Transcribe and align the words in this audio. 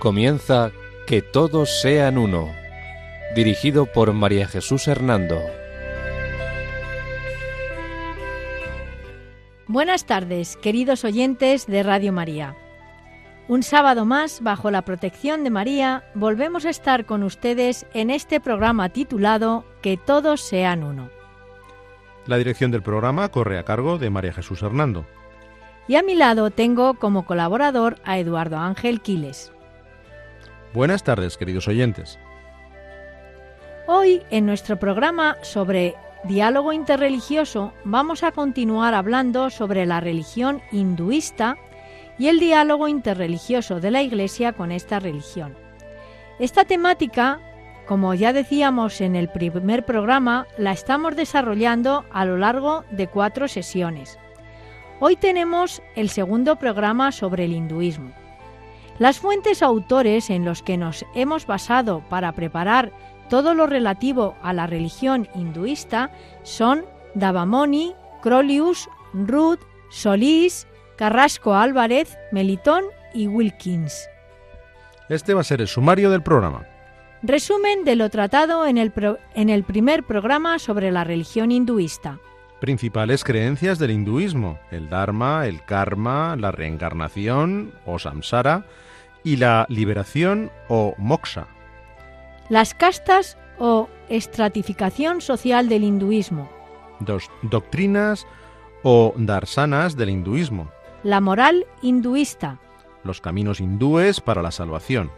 Comienza 0.00 0.72
Que 1.06 1.20
todos 1.20 1.82
sean 1.82 2.16
uno, 2.16 2.48
dirigido 3.34 3.84
por 3.84 4.14
María 4.14 4.48
Jesús 4.48 4.88
Hernando. 4.88 5.38
Buenas 9.66 10.06
tardes, 10.06 10.56
queridos 10.56 11.04
oyentes 11.04 11.66
de 11.66 11.82
Radio 11.82 12.14
María. 12.14 12.56
Un 13.46 13.62
sábado 13.62 14.06
más, 14.06 14.40
bajo 14.42 14.70
la 14.70 14.86
protección 14.86 15.44
de 15.44 15.50
María, 15.50 16.02
volvemos 16.14 16.64
a 16.64 16.70
estar 16.70 17.04
con 17.04 17.22
ustedes 17.22 17.84
en 17.92 18.08
este 18.08 18.40
programa 18.40 18.88
titulado 18.88 19.66
Que 19.82 19.98
todos 19.98 20.40
sean 20.40 20.82
uno. 20.82 21.10
La 22.24 22.38
dirección 22.38 22.70
del 22.70 22.82
programa 22.82 23.28
corre 23.28 23.58
a 23.58 23.64
cargo 23.64 23.98
de 23.98 24.08
María 24.08 24.32
Jesús 24.32 24.62
Hernando. 24.62 25.04
Y 25.88 25.96
a 25.96 26.02
mi 26.02 26.14
lado 26.14 26.50
tengo 26.50 26.94
como 26.94 27.26
colaborador 27.26 27.96
a 28.02 28.18
Eduardo 28.18 28.56
Ángel 28.56 29.02
Quiles. 29.02 29.52
Buenas 30.72 31.02
tardes, 31.02 31.36
queridos 31.36 31.66
oyentes. 31.66 32.16
Hoy, 33.88 34.22
en 34.30 34.46
nuestro 34.46 34.78
programa 34.78 35.36
sobre 35.42 35.96
diálogo 36.22 36.72
interreligioso, 36.72 37.72
vamos 37.82 38.22
a 38.22 38.30
continuar 38.30 38.94
hablando 38.94 39.50
sobre 39.50 39.84
la 39.84 39.98
religión 39.98 40.62
hinduista 40.70 41.56
y 42.20 42.28
el 42.28 42.38
diálogo 42.38 42.86
interreligioso 42.86 43.80
de 43.80 43.90
la 43.90 44.02
Iglesia 44.02 44.52
con 44.52 44.70
esta 44.70 45.00
religión. 45.00 45.56
Esta 46.38 46.64
temática, 46.64 47.40
como 47.88 48.14
ya 48.14 48.32
decíamos 48.32 49.00
en 49.00 49.16
el 49.16 49.28
primer 49.28 49.84
programa, 49.84 50.46
la 50.56 50.70
estamos 50.70 51.16
desarrollando 51.16 52.04
a 52.12 52.24
lo 52.24 52.38
largo 52.38 52.84
de 52.92 53.08
cuatro 53.08 53.48
sesiones. 53.48 54.20
Hoy 55.00 55.16
tenemos 55.16 55.82
el 55.96 56.10
segundo 56.10 56.56
programa 56.56 57.10
sobre 57.10 57.46
el 57.46 57.54
hinduismo. 57.54 58.19
Las 59.00 59.18
fuentes 59.18 59.62
autores 59.62 60.28
en 60.28 60.44
los 60.44 60.62
que 60.62 60.76
nos 60.76 61.06
hemos 61.14 61.46
basado 61.46 62.04
para 62.10 62.32
preparar 62.32 62.92
todo 63.30 63.54
lo 63.54 63.66
relativo 63.66 64.36
a 64.42 64.52
la 64.52 64.66
religión 64.66 65.26
hinduista 65.34 66.12
son 66.42 66.84
Davamoni, 67.14 67.94
Crolius, 68.20 68.90
Ruth, 69.14 69.60
Solís, 69.88 70.66
Carrasco 70.98 71.54
Álvarez, 71.54 72.18
Melitón 72.30 72.84
y 73.14 73.26
Wilkins. 73.26 74.06
Este 75.08 75.32
va 75.32 75.40
a 75.40 75.44
ser 75.44 75.62
el 75.62 75.68
sumario 75.68 76.10
del 76.10 76.22
programa. 76.22 76.66
Resumen 77.22 77.84
de 77.84 77.96
lo 77.96 78.10
tratado 78.10 78.66
en 78.66 78.76
el, 78.76 78.92
en 79.34 79.48
el 79.48 79.64
primer 79.64 80.04
programa 80.04 80.58
sobre 80.58 80.90
la 80.90 81.04
religión 81.04 81.52
hinduista. 81.52 82.18
Principales 82.60 83.24
creencias 83.24 83.78
del 83.78 83.92
hinduismo, 83.92 84.58
el 84.70 84.90
Dharma, 84.90 85.46
el 85.46 85.64
Karma, 85.64 86.36
la 86.36 86.50
reencarnación 86.52 87.72
o 87.86 87.98
samsara 87.98 88.66
y 89.24 89.36
la 89.36 89.66
liberación 89.68 90.50
o 90.68 90.94
moksha. 90.98 91.46
Las 92.48 92.74
castas 92.74 93.36
o 93.58 93.88
estratificación 94.08 95.20
social 95.20 95.68
del 95.68 95.84
hinduismo. 95.84 96.50
Dos 97.00 97.30
doctrinas 97.42 98.26
o 98.82 99.14
darsanas 99.16 99.96
del 99.96 100.10
hinduismo. 100.10 100.70
La 101.02 101.20
moral 101.20 101.66
hinduista. 101.82 102.58
Los 103.04 103.20
caminos 103.20 103.60
hindúes 103.60 104.20
para 104.20 104.42
la 104.42 104.50
salvación. 104.50 105.10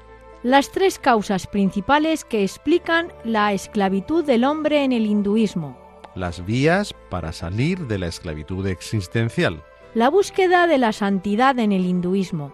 Las 0.42 0.70
tres 0.70 0.98
causas 0.98 1.47
principales 1.47 2.25
que 2.25 2.42
explican 2.42 3.12
la 3.25 3.53
esclavitud 3.53 4.25
del 4.25 4.44
hombre 4.44 4.84
en 4.84 4.92
el 4.92 5.06
hinduismo. 5.06 5.78
Las 6.14 6.44
vías 6.44 6.94
para 7.11 7.33
salir 7.33 7.87
de 7.87 7.98
la 7.98 8.09
esclavitud 8.09 8.66
existencial. 8.66 9.62
La 9.94 10.11
búsqueda 10.11 10.66
de 10.66 10.78
la 10.78 10.92
santidad 10.92 11.59
en 11.59 11.72
el 11.72 11.87
hinduismo. 11.87 12.53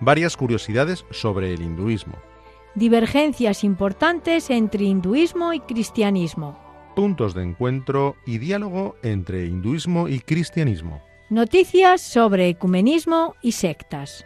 Varias 0.00 0.36
curiosidades 0.36 1.04
sobre 1.10 1.52
el 1.52 1.60
hinduismo. 1.60 2.14
Divergencias 2.74 3.64
importantes 3.64 4.48
entre 4.48 4.84
hinduismo 4.84 5.52
y 5.52 5.60
cristianismo. 5.60 6.58
Puntos 6.96 7.34
de 7.34 7.42
encuentro 7.42 8.16
y 8.26 8.38
diálogo 8.38 8.96
entre 9.02 9.44
hinduismo 9.44 10.08
y 10.08 10.20
cristianismo. 10.20 11.02
Noticias 11.28 12.00
sobre 12.00 12.48
ecumenismo 12.48 13.34
y 13.42 13.52
sectas. 13.52 14.24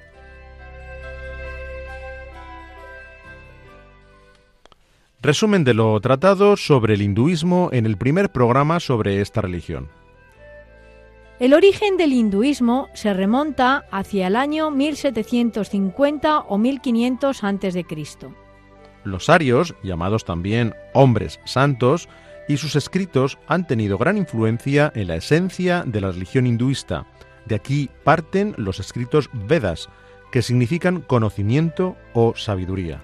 Resumen 5.21 5.65
de 5.65 5.75
lo 5.75 5.99
tratado 6.01 6.57
sobre 6.57 6.95
el 6.95 7.03
hinduismo 7.03 7.71
en 7.73 7.87
el 7.87 7.97
primer 7.97 8.31
programa 8.31 8.79
sobre 8.79 9.21
esta 9.21 9.41
religión. 9.41 9.89
El 11.41 11.53
origen 11.53 11.97
del 11.97 12.13
hinduismo 12.13 12.89
se 12.95 13.13
remonta 13.13 13.87
hacia 13.91 14.29
el 14.29 14.37
año 14.37 14.71
1750 14.71 16.39
o 16.39 16.59
1500 16.59 17.43
a.C. 17.43 17.87
Los 19.03 19.29
arios, 19.29 19.75
llamados 19.83 20.25
también 20.25 20.75
hombres 20.93 21.41
santos, 21.45 22.09
y 22.47 22.57
sus 22.59 22.77
escritos 22.77 23.39
han 23.49 23.67
tenido 23.67 23.99
gran 23.99 24.17
influencia 24.17 24.93
en 24.95 25.09
la 25.09 25.17
esencia 25.17 25.83
de 25.85 26.01
la 26.01 26.13
religión 26.13 26.47
hinduista. 26.47 27.05
De 27.47 27.57
aquí 27.57 27.91
parten 28.05 28.55
los 28.57 28.79
escritos 28.79 29.29
Vedas, 29.33 29.89
que 30.31 30.41
significan 30.41 31.01
conocimiento 31.01 31.97
o 32.13 32.37
sabiduría. 32.37 33.03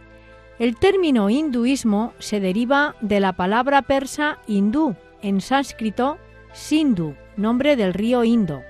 El 0.60 0.76
término 0.76 1.30
hinduismo 1.30 2.12
se 2.20 2.38
deriva 2.38 2.94
de 3.00 3.18
la 3.18 3.32
palabra 3.32 3.82
persa 3.82 4.38
hindú, 4.47 4.94
en 5.20 5.41
sánscrito 5.41 6.18
Sindhu, 6.52 7.14
nombre 7.36 7.76
del 7.76 7.94
río 7.94 8.24
Indo. 8.24 8.62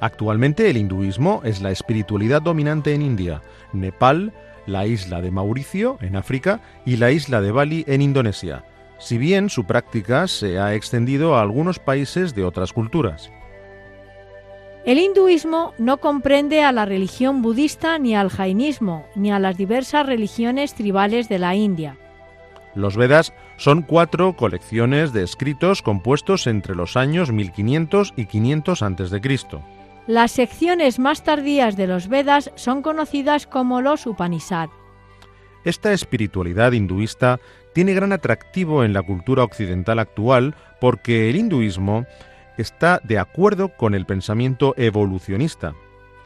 Actualmente 0.00 0.70
el 0.70 0.76
hinduismo 0.76 1.40
es 1.44 1.60
la 1.60 1.70
espiritualidad 1.70 2.42
dominante 2.42 2.94
en 2.94 3.02
India, 3.02 3.42
Nepal, 3.72 4.32
la 4.66 4.86
isla 4.86 5.20
de 5.20 5.30
Mauricio, 5.30 5.98
en 6.00 6.16
África, 6.16 6.60
y 6.84 6.96
la 6.96 7.10
isla 7.10 7.40
de 7.40 7.50
Bali, 7.50 7.84
en 7.88 8.02
Indonesia, 8.02 8.64
si 8.98 9.18
bien 9.18 9.48
su 9.50 9.64
práctica 9.64 10.28
se 10.28 10.58
ha 10.58 10.74
extendido 10.74 11.36
a 11.36 11.42
algunos 11.42 11.78
países 11.78 12.34
de 12.34 12.44
otras 12.44 12.72
culturas. 12.72 13.30
El 14.84 14.98
hinduismo 14.98 15.74
no 15.78 15.98
comprende 15.98 16.62
a 16.62 16.72
la 16.72 16.84
religión 16.84 17.42
budista 17.42 17.98
ni 17.98 18.14
al 18.14 18.30
jainismo, 18.30 19.06
ni 19.14 19.32
a 19.32 19.38
las 19.38 19.56
diversas 19.56 20.06
religiones 20.06 20.74
tribales 20.74 21.28
de 21.28 21.38
la 21.38 21.54
India. 21.54 21.96
Los 22.74 22.96
Vedas 22.96 23.32
son 23.58 23.82
cuatro 23.82 24.34
colecciones 24.34 25.12
de 25.12 25.24
escritos 25.24 25.82
compuestos 25.82 26.46
entre 26.46 26.74
los 26.76 26.96
años 26.96 27.32
1500 27.32 28.14
y 28.16 28.26
500 28.26 28.82
a.C. 28.82 29.20
Las 30.06 30.30
secciones 30.30 30.98
más 30.98 31.24
tardías 31.24 31.76
de 31.76 31.88
los 31.88 32.08
Vedas 32.08 32.52
son 32.54 32.82
conocidas 32.82 33.46
como 33.46 33.82
los 33.82 34.06
Upanishad. 34.06 34.70
Esta 35.64 35.92
espiritualidad 35.92 36.72
hinduista 36.72 37.40
tiene 37.74 37.94
gran 37.94 38.12
atractivo 38.12 38.84
en 38.84 38.92
la 38.92 39.02
cultura 39.02 39.42
occidental 39.42 39.98
actual 39.98 40.54
porque 40.80 41.28
el 41.28 41.36
hinduismo 41.36 42.06
está 42.56 43.00
de 43.02 43.18
acuerdo 43.18 43.76
con 43.76 43.94
el 43.94 44.06
pensamiento 44.06 44.72
evolucionista, 44.76 45.74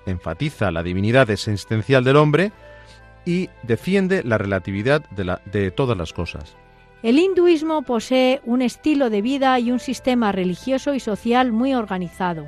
enfatiza 0.04 0.70
la 0.70 0.82
divinidad 0.82 1.30
existencial 1.30 2.04
del 2.04 2.16
hombre 2.16 2.52
y 3.24 3.48
defiende 3.62 4.22
la 4.22 4.36
relatividad 4.36 5.08
de, 5.10 5.38
de, 5.46 5.70
todas 5.70 5.96
las 5.96 6.12
cosas. 6.12 6.56
El 7.02 7.18
hinduismo 7.18 7.82
posee 7.82 8.40
un 8.44 8.62
estilo 8.62 9.10
de 9.10 9.22
vida 9.22 9.58
y 9.58 9.72
un 9.72 9.80
sistema 9.80 10.30
religioso 10.30 10.94
y 10.94 11.00
social 11.00 11.50
muy 11.50 11.74
organizado. 11.74 12.46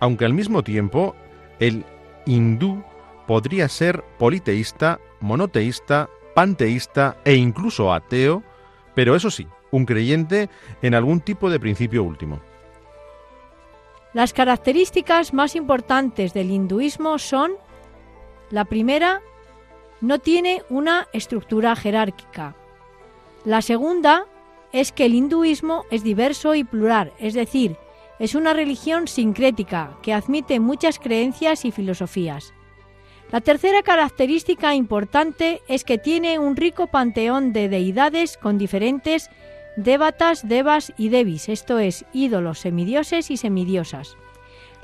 Aunque 0.00 0.24
al 0.24 0.34
mismo 0.34 0.64
tiempo 0.64 1.14
el 1.60 1.84
hindú 2.26 2.82
podría 3.28 3.68
ser 3.68 4.02
politeísta, 4.18 4.98
monoteísta, 5.20 6.10
panteísta 6.34 7.16
e 7.24 7.34
incluso 7.34 7.92
ateo, 7.92 8.42
pero 8.96 9.14
eso 9.14 9.30
sí, 9.30 9.46
un 9.70 9.86
creyente 9.86 10.50
en 10.82 10.94
algún 10.94 11.20
tipo 11.20 11.48
de 11.48 11.60
principio 11.60 12.02
último. 12.02 12.40
Las 14.14 14.32
características 14.32 15.32
más 15.32 15.54
importantes 15.54 16.34
del 16.34 16.50
hinduismo 16.50 17.18
son, 17.18 17.52
la 18.50 18.64
primera, 18.64 19.20
no 20.00 20.18
tiene 20.18 20.62
una 20.70 21.06
estructura 21.12 21.76
jerárquica. 21.76 22.56
La 23.46 23.62
segunda 23.62 24.26
es 24.72 24.90
que 24.90 25.04
el 25.04 25.14
hinduismo 25.14 25.84
es 25.92 26.02
diverso 26.02 26.56
y 26.56 26.64
plural, 26.64 27.12
es 27.20 27.32
decir, 27.32 27.76
es 28.18 28.34
una 28.34 28.52
religión 28.52 29.06
sincrética 29.06 29.96
que 30.02 30.12
admite 30.12 30.58
muchas 30.58 30.98
creencias 30.98 31.64
y 31.64 31.70
filosofías. 31.70 32.52
La 33.30 33.40
tercera 33.40 33.84
característica 33.84 34.74
importante 34.74 35.62
es 35.68 35.84
que 35.84 35.96
tiene 35.96 36.40
un 36.40 36.56
rico 36.56 36.88
panteón 36.88 37.52
de 37.52 37.68
deidades 37.68 38.36
con 38.36 38.58
diferentes 38.58 39.30
devatas, 39.76 40.48
devas 40.48 40.92
y 40.98 41.10
devis, 41.10 41.48
esto 41.48 41.78
es, 41.78 42.04
ídolos, 42.12 42.58
semidioses 42.58 43.30
y 43.30 43.36
semidiosas. 43.36 44.16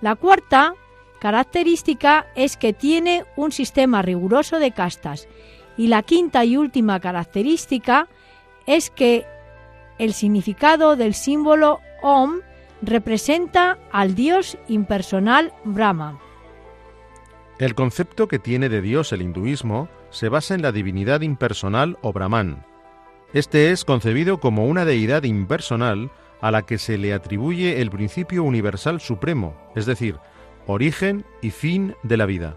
La 0.00 0.14
cuarta 0.14 0.74
característica 1.18 2.28
es 2.36 2.56
que 2.56 2.72
tiene 2.72 3.24
un 3.34 3.50
sistema 3.50 4.02
riguroso 4.02 4.60
de 4.60 4.70
castas. 4.70 5.26
Y 5.76 5.88
la 5.88 6.02
quinta 6.04 6.44
y 6.44 6.56
última 6.56 7.00
característica 7.00 8.08
que 8.94 9.26
el 9.98 10.12
significado 10.12 10.96
del 10.96 11.14
símbolo 11.14 11.80
Om 12.02 12.40
representa 12.82 13.78
al 13.92 14.14
dios 14.14 14.58
impersonal 14.68 15.52
Brahma. 15.64 16.20
El 17.58 17.74
concepto 17.74 18.26
que 18.26 18.38
tiene 18.38 18.68
de 18.68 18.80
Dios 18.80 19.12
el 19.12 19.22
hinduismo 19.22 19.88
se 20.10 20.28
basa 20.28 20.54
en 20.54 20.62
la 20.62 20.72
divinidad 20.72 21.20
impersonal 21.20 21.96
o 22.02 22.12
Brahman. 22.12 22.64
Este 23.32 23.70
es 23.70 23.84
concebido 23.84 24.40
como 24.40 24.66
una 24.66 24.84
deidad 24.84 25.22
impersonal 25.22 26.10
a 26.40 26.50
la 26.50 26.62
que 26.62 26.76
se 26.76 26.98
le 26.98 27.14
atribuye 27.14 27.80
el 27.80 27.90
principio 27.90 28.42
universal 28.42 29.00
supremo, 29.00 29.54
es 29.76 29.86
decir, 29.86 30.18
origen 30.66 31.24
y 31.40 31.50
fin 31.50 31.94
de 32.02 32.16
la 32.16 32.26
vida. 32.26 32.56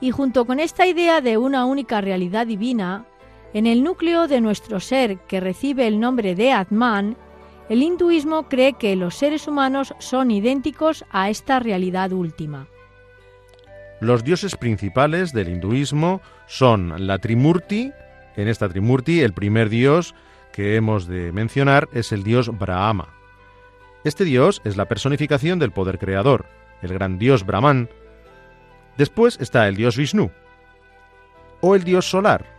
Y 0.00 0.10
junto 0.10 0.44
con 0.44 0.58
esta 0.60 0.86
idea 0.86 1.20
de 1.20 1.38
una 1.38 1.64
única 1.64 2.00
realidad 2.00 2.46
divina, 2.46 3.06
en 3.54 3.66
el 3.66 3.82
núcleo 3.82 4.28
de 4.28 4.40
nuestro 4.40 4.80
ser 4.80 5.18
que 5.26 5.40
recibe 5.40 5.86
el 5.86 6.00
nombre 6.00 6.34
de 6.34 6.52
Atman, 6.52 7.16
el 7.68 7.82
hinduismo 7.82 8.48
cree 8.48 8.74
que 8.74 8.96
los 8.96 9.14
seres 9.14 9.46
humanos 9.46 9.94
son 9.98 10.30
idénticos 10.30 11.04
a 11.10 11.28
esta 11.30 11.60
realidad 11.60 12.12
última. 12.12 12.66
Los 14.00 14.24
dioses 14.24 14.56
principales 14.56 15.32
del 15.32 15.48
hinduismo 15.48 16.20
son 16.46 17.06
la 17.06 17.18
Trimurti. 17.18 17.92
En 18.36 18.48
esta 18.48 18.68
Trimurti, 18.68 19.20
el 19.20 19.32
primer 19.32 19.68
dios 19.68 20.14
que 20.52 20.76
hemos 20.76 21.06
de 21.06 21.32
mencionar 21.32 21.88
es 21.92 22.12
el 22.12 22.22
dios 22.22 22.56
Brahma. 22.56 23.14
Este 24.04 24.24
dios 24.24 24.62
es 24.64 24.76
la 24.76 24.86
personificación 24.86 25.58
del 25.58 25.72
poder 25.72 25.98
creador, 25.98 26.46
el 26.80 26.92
gran 26.92 27.18
dios 27.18 27.44
Brahman. 27.44 27.90
Después 28.96 29.38
está 29.40 29.68
el 29.68 29.76
dios 29.76 29.96
Vishnu, 29.96 30.30
o 31.60 31.74
el 31.74 31.84
dios 31.84 32.08
solar. 32.08 32.57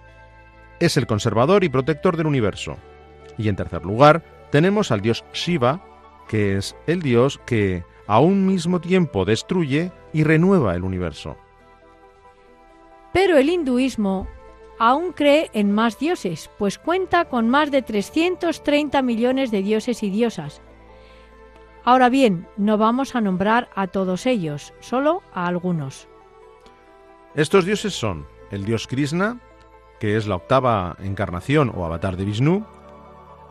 Es 0.80 0.98
el 0.98 1.08
conservador 1.08 1.64
y 1.64 1.70
protector 1.70 2.18
del 2.18 2.28
universo. 2.28 2.78
Y 3.38 3.50
en 3.50 3.56
tercer 3.56 3.84
lugar, 3.86 4.24
tenemos 4.52 4.92
al 4.92 5.02
dios 5.02 5.24
Shiva, 5.34 5.82
que 6.28 6.58
es 6.58 6.76
el 6.88 7.02
dios 7.02 7.40
que 7.46 7.84
a 8.08 8.20
un 8.20 8.46
mismo 8.46 8.80
tiempo 8.82 9.26
destruye 9.26 9.92
y 10.14 10.24
renueva 10.24 10.76
el 10.76 10.84
universo. 10.84 11.38
Pero 13.14 13.38
el 13.38 13.50
hinduismo 13.50 14.28
aún 14.80 15.12
cree 15.12 15.50
en 15.54 15.72
más 15.72 16.00
dioses, 16.00 16.50
pues 16.58 16.80
cuenta 16.80 17.26
con 17.26 17.50
más 17.50 17.70
de 17.70 17.82
330 17.82 19.02
millones 19.02 19.52
de 19.52 19.62
dioses 19.62 20.02
y 20.04 20.10
diosas. 20.10 20.62
Ahora 21.84 22.10
bien, 22.10 22.48
no 22.58 22.78
vamos 22.78 23.16
a 23.16 23.22
nombrar 23.22 23.70
a 23.76 23.88
todos 23.88 24.26
ellos, 24.26 24.74
solo 24.80 25.22
a 25.34 25.48
algunos. 25.48 26.08
Estos 27.36 27.66
dioses 27.66 27.94
son 27.94 28.26
el 28.52 28.66
dios 28.66 28.88
Krishna, 28.88 29.40
que 30.00 30.18
es 30.18 30.28
la 30.28 30.36
octava 30.36 30.96
encarnación 31.00 31.72
o 31.76 31.86
avatar 31.86 32.18
de 32.18 32.26
Vishnu, 32.26 32.66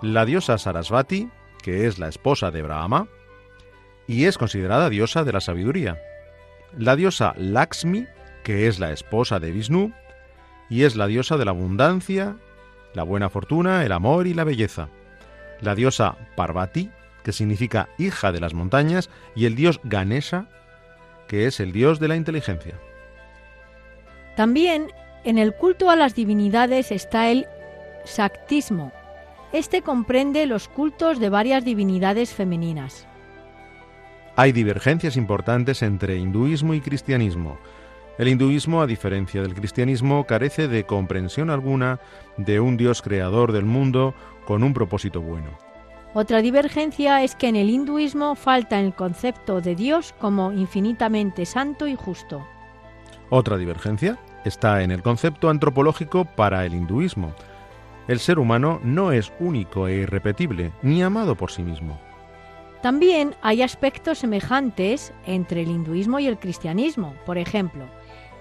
la 0.02 0.24
diosa 0.24 0.58
Sarasvati, 0.58 1.28
que 1.62 1.86
es 1.86 1.98
la 1.98 2.08
esposa 2.08 2.50
de 2.50 2.62
Brahma, 2.62 3.08
y 4.06 4.24
es 4.24 4.38
considerada 4.38 4.88
diosa 4.88 5.24
de 5.24 5.32
la 5.32 5.40
sabiduría. 5.40 6.00
La 6.76 6.96
diosa 6.96 7.34
Lakshmi, 7.36 8.06
que 8.42 8.68
es 8.68 8.78
la 8.78 8.92
esposa 8.92 9.38
de 9.38 9.50
Vishnu, 9.50 9.92
y 10.70 10.84
es 10.84 10.96
la 10.96 11.06
diosa 11.06 11.36
de 11.36 11.44
la 11.44 11.50
abundancia, 11.50 12.36
la 12.94 13.02
buena 13.02 13.28
fortuna, 13.28 13.84
el 13.84 13.92
amor 13.92 14.26
y 14.26 14.34
la 14.34 14.44
belleza. 14.44 14.88
La 15.60 15.74
diosa 15.74 16.16
Parvati, 16.36 16.90
que 17.22 17.32
significa 17.32 17.88
hija 17.98 18.32
de 18.32 18.40
las 18.40 18.54
montañas, 18.54 19.10
y 19.34 19.44
el 19.44 19.54
dios 19.54 19.80
Ganesha, 19.84 20.46
que 21.26 21.46
es 21.46 21.60
el 21.60 21.72
dios 21.72 22.00
de 22.00 22.08
la 22.08 22.16
inteligencia. 22.16 22.80
También 24.36 24.92
en 25.28 25.36
el 25.36 25.52
culto 25.52 25.90
a 25.90 25.96
las 25.96 26.14
divinidades 26.14 26.90
está 26.90 27.28
el 27.28 27.46
Shaktismo. 28.06 28.92
Este 29.52 29.82
comprende 29.82 30.46
los 30.46 30.68
cultos 30.68 31.20
de 31.20 31.28
varias 31.28 31.66
divinidades 31.66 32.32
femeninas. 32.32 33.06
Hay 34.36 34.52
divergencias 34.52 35.18
importantes 35.18 35.82
entre 35.82 36.16
hinduismo 36.16 36.72
y 36.72 36.80
cristianismo. 36.80 37.58
El 38.16 38.28
hinduismo, 38.28 38.80
a 38.80 38.86
diferencia 38.86 39.42
del 39.42 39.54
cristianismo, 39.54 40.24
carece 40.24 40.66
de 40.66 40.86
comprensión 40.86 41.50
alguna 41.50 42.00
de 42.38 42.60
un 42.60 42.78
Dios 42.78 43.02
creador 43.02 43.52
del 43.52 43.66
mundo 43.66 44.14
con 44.46 44.62
un 44.62 44.72
propósito 44.72 45.20
bueno. 45.20 45.50
Otra 46.14 46.40
divergencia 46.40 47.22
es 47.22 47.34
que 47.34 47.48
en 47.48 47.56
el 47.56 47.68
hinduismo 47.68 48.34
falta 48.34 48.80
el 48.80 48.94
concepto 48.94 49.60
de 49.60 49.74
Dios 49.74 50.14
como 50.18 50.52
infinitamente 50.52 51.44
santo 51.44 51.86
y 51.86 51.96
justo. 51.96 52.48
Otra 53.28 53.58
divergencia 53.58 54.18
está 54.44 54.82
en 54.82 54.90
el 54.90 55.02
concepto 55.02 55.50
antropológico 55.50 56.24
para 56.24 56.64
el 56.64 56.74
hinduismo. 56.74 57.34
El 58.06 58.18
ser 58.20 58.38
humano 58.38 58.80
no 58.82 59.12
es 59.12 59.32
único 59.38 59.86
e 59.88 59.96
irrepetible, 59.96 60.72
ni 60.82 61.02
amado 61.02 61.34
por 61.34 61.50
sí 61.50 61.62
mismo. 61.62 61.98
También 62.82 63.34
hay 63.42 63.62
aspectos 63.62 64.18
semejantes 64.18 65.12
entre 65.26 65.62
el 65.62 65.68
hinduismo 65.68 66.18
y 66.20 66.26
el 66.26 66.38
cristianismo. 66.38 67.14
Por 67.26 67.36
ejemplo, 67.36 67.84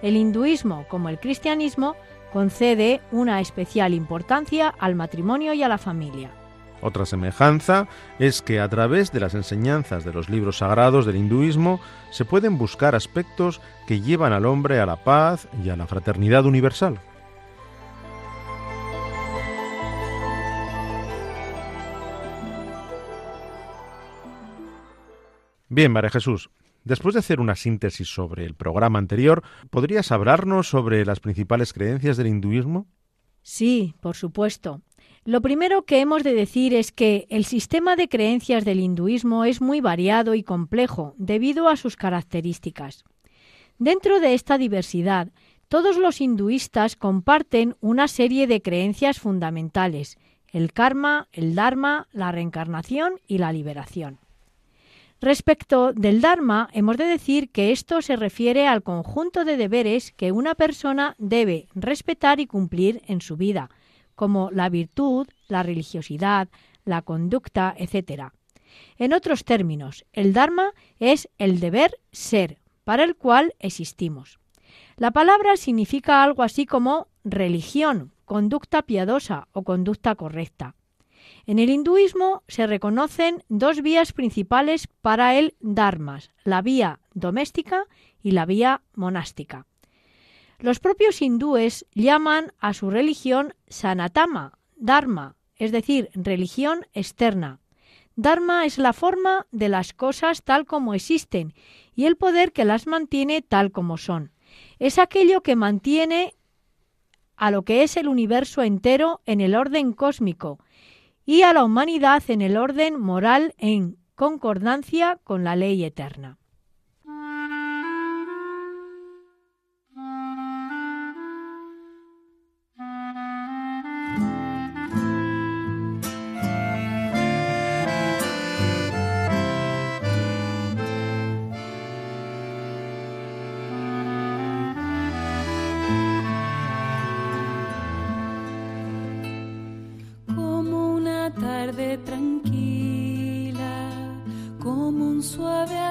el 0.02 0.16
hinduismo, 0.16 0.86
como 0.88 1.10
el 1.10 1.20
cristianismo, 1.20 1.96
concede 2.32 3.02
una 3.12 3.42
especial 3.42 3.94
importancia 3.94 4.74
al 4.80 4.96
matrimonio 4.96 5.54
y 5.54 5.64
a 5.64 5.68
la 5.68 5.78
familia. 5.78 6.32
Otra 6.81 7.06
semejanza 7.06 7.88
es 8.19 8.41
que 8.41 8.59
a 8.59 8.69
través 8.69 9.12
de 9.12 9.19
las 9.19 9.33
enseñanzas 9.33 10.06
de 10.06 10.13
los 10.13 10.29
libros 10.29 10.59
sagrados 10.59 11.06
del 11.06 11.15
hinduismo 11.15 11.79
se 12.12 12.25
pueden 12.25 12.57
buscar 12.57 12.95
aspectos 12.95 13.62
que 13.88 14.01
llevan 14.01 14.33
al 14.33 14.45
hombre 14.45 14.79
a 14.79 14.85
la 14.85 15.03
paz 15.03 15.47
y 15.63 15.69
a 15.69 15.75
la 15.75 15.88
fraternidad 15.88 16.45
universal. 16.45 17.00
Bien, 25.69 25.91
María 25.91 26.09
Jesús, 26.09 26.50
después 26.85 27.13
de 27.13 27.19
hacer 27.19 27.41
una 27.41 27.56
síntesis 27.56 28.07
sobre 28.07 28.45
el 28.45 28.56
programa 28.56 29.00
anterior, 29.00 29.44
¿podrías 29.69 30.12
hablarnos 30.12 30.69
sobre 30.69 31.06
las 31.06 31.19
principales 31.19 31.74
creencias 31.74 32.15
del 32.15 32.27
hinduismo? 32.27 32.88
Sí, 33.41 33.95
por 34.01 34.15
supuesto. 34.15 34.81
Lo 35.27 35.41
primero 35.41 35.83
que 35.83 36.00
hemos 36.00 36.24
de 36.24 36.33
decir 36.33 36.74
es 36.74 36.94
que 36.94 37.27
el 37.29 37.44
sistema 37.44 37.97
de 37.97 38.07
creencias 38.07 38.63
del 38.63 38.79
hinduismo 38.79 39.44
es 39.44 39.59
muy 39.59 39.81
variado 39.81 40.35
y 40.35 40.41
complejo 40.41 41.15
debido 41.18 41.68
a 41.68 41.75
sus 41.75 41.97
características. 41.97 43.03
Dentro 43.77 44.21
de 44.21 44.33
esta 44.35 44.57
diversidad, 44.57 45.33
todos 45.68 45.97
los 45.97 46.21
hinduistas 46.21 46.95
comparten 46.95 47.75
una 47.81 48.07
serie 48.07 48.47
de 48.47 48.62
creencias 48.62 49.19
fundamentales, 49.19 50.18
el 50.47 50.71
karma, 50.71 51.27
el 51.33 51.56
dharma, 51.56 52.07
la 52.13 52.31
reencarnación 52.31 53.19
y 53.27 53.39
la 53.39 53.51
liberación. 53.51 54.19
Respecto 55.19 55.91
del 55.91 56.22
Dharma, 56.22 56.69
hemos 56.72 56.96
de 56.96 57.05
decir 57.05 57.50
que 57.50 57.74
esto 57.74 58.01
se 58.01 58.15
refiere 58.15 58.65
al 58.65 58.81
conjunto 58.81 59.43
de 59.43 59.57
deberes 59.57 60.13
que 60.13 60.31
una 60.31 60.55
persona 60.55 61.15
debe 61.17 61.67
respetar 61.75 62.39
y 62.39 62.48
cumplir 62.48 63.01
en 63.07 63.19
su 63.19 63.36
vida, 63.36 63.69
como 64.17 64.50
la 64.51 64.67
virtud, 64.67 65.27
la 65.47 65.63
religiosidad, 65.63 66.50
la 66.83 67.03
conducta, 67.03 67.74
etc. 67.77 68.31
En 68.97 69.13
otros 69.13 69.45
términos, 69.45 70.05
el 70.12 70.33
Dharma 70.33 70.74
es 71.00 71.29
el 71.38 71.59
deber 71.59 72.00
ser, 72.12 72.57
para 72.83 73.03
el 73.03 73.15
cual 73.15 73.53
existimos. 73.59 74.39
La 74.97 75.12
palabra 75.12 75.55
significa 75.55 76.24
algo 76.24 76.41
así 76.41 76.65
como 76.65 77.07
religión, 77.24 78.12
conducta 78.25 78.81
piadosa 78.81 79.47
o 79.53 79.62
conducta 79.62 80.15
correcta. 80.15 80.74
En 81.45 81.59
el 81.59 81.69
hinduismo 81.69 82.41
se 82.47 82.65
reconocen 82.65 83.43
dos 83.50 83.81
vías 83.83 84.13
principales 84.13 84.88
para 85.01 85.36
el 85.36 85.55
dharmas, 85.59 86.31
la 86.43 86.63
vía 86.63 87.00
doméstica 87.13 87.86
y 88.24 88.31
la 88.31 88.47
vía 88.47 88.81
monástica. 88.95 89.67
Los 90.60 90.80
propios 90.80 91.22
hindúes 91.22 91.86
llaman 91.94 92.52
a 92.60 92.74
su 92.74 92.90
religión 92.90 93.54
sanatama, 93.68 94.58
dharma, 94.76 95.36
es 95.56 95.72
decir, 95.72 96.10
religión 96.16 96.88
externa. 96.94 97.60
Dharma 98.16 98.66
es 98.66 98.80
la 98.80 98.94
forma 98.94 99.46
de 99.52 99.70
las 99.70 99.94
cosas 99.94 100.42
tal 100.42 100.66
como 100.66 100.96
existen 100.96 101.54
y 101.96 102.06
el 102.06 102.16
poder 102.16 102.52
que 102.54 102.66
las 102.66 102.88
mantiene 102.88 103.44
tal 103.44 103.72
como 103.72 103.98
son. 103.98 104.32
Es 104.80 104.98
aquello 104.98 105.42
que 105.42 105.56
mantiene 105.56 106.34
a 107.36 107.52
lo 107.52 107.62
que 107.62 107.84
es 107.84 107.96
el 107.96 108.08
universo 108.08 108.64
entero 108.64 109.22
en 109.26 109.42
el 109.42 109.56
orden 109.56 109.94
cósmico 109.94 110.60
y 111.24 111.44
a 111.44 111.54
la 111.54 111.64
humanidad 111.64 112.24
en 112.30 112.42
el 112.42 112.58
orden 112.58 113.00
moral 113.00 113.54
en 113.60 113.98
concordancia 114.16 115.20
con 115.24 115.44
la 115.44 115.56
ley 115.56 115.84
eterna. 115.84 116.40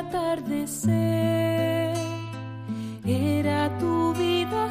Atardecer, 0.01 1.95
era 3.05 3.71
tu 3.79 4.13
vida 4.15 4.71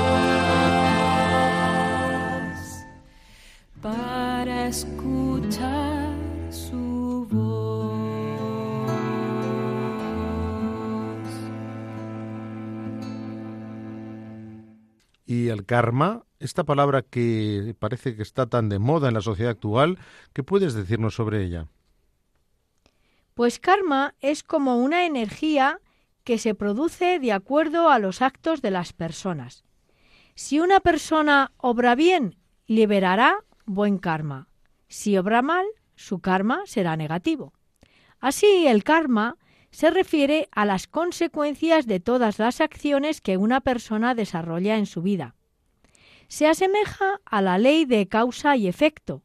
Y 15.31 15.47
el 15.47 15.65
karma, 15.65 16.25
esta 16.41 16.65
palabra 16.65 17.03
que 17.03 17.73
parece 17.79 18.17
que 18.17 18.21
está 18.21 18.47
tan 18.47 18.67
de 18.67 18.79
moda 18.79 19.07
en 19.07 19.13
la 19.13 19.21
sociedad 19.21 19.51
actual, 19.51 19.97
¿qué 20.33 20.43
puedes 20.43 20.73
decirnos 20.73 21.15
sobre 21.15 21.41
ella? 21.41 21.67
Pues 23.33 23.57
karma 23.57 24.13
es 24.19 24.43
como 24.43 24.75
una 24.75 25.05
energía 25.05 25.79
que 26.25 26.37
se 26.37 26.53
produce 26.53 27.17
de 27.17 27.31
acuerdo 27.31 27.89
a 27.89 27.97
los 27.97 28.21
actos 28.21 28.61
de 28.61 28.71
las 28.71 28.91
personas. 28.91 29.63
Si 30.35 30.59
una 30.59 30.81
persona 30.81 31.53
obra 31.55 31.95
bien, 31.95 32.35
liberará 32.67 33.37
buen 33.65 33.99
karma. 33.99 34.49
Si 34.89 35.17
obra 35.17 35.41
mal, 35.41 35.65
su 35.95 36.19
karma 36.19 36.63
será 36.65 36.97
negativo. 36.97 37.53
Así, 38.19 38.67
el 38.67 38.83
karma 38.83 39.37
se 39.71 39.89
refiere 39.89 40.49
a 40.51 40.65
las 40.65 40.87
consecuencias 40.87 41.87
de 41.87 41.99
todas 41.99 42.39
las 42.39 42.61
acciones 42.61 43.21
que 43.21 43.37
una 43.37 43.61
persona 43.61 44.13
desarrolla 44.13 44.77
en 44.77 44.85
su 44.85 45.01
vida. 45.01 45.35
Se 46.27 46.47
asemeja 46.47 47.19
a 47.25 47.41
la 47.41 47.57
ley 47.57 47.85
de 47.85 48.07
causa 48.07 48.55
y 48.55 48.67
efecto. 48.67 49.23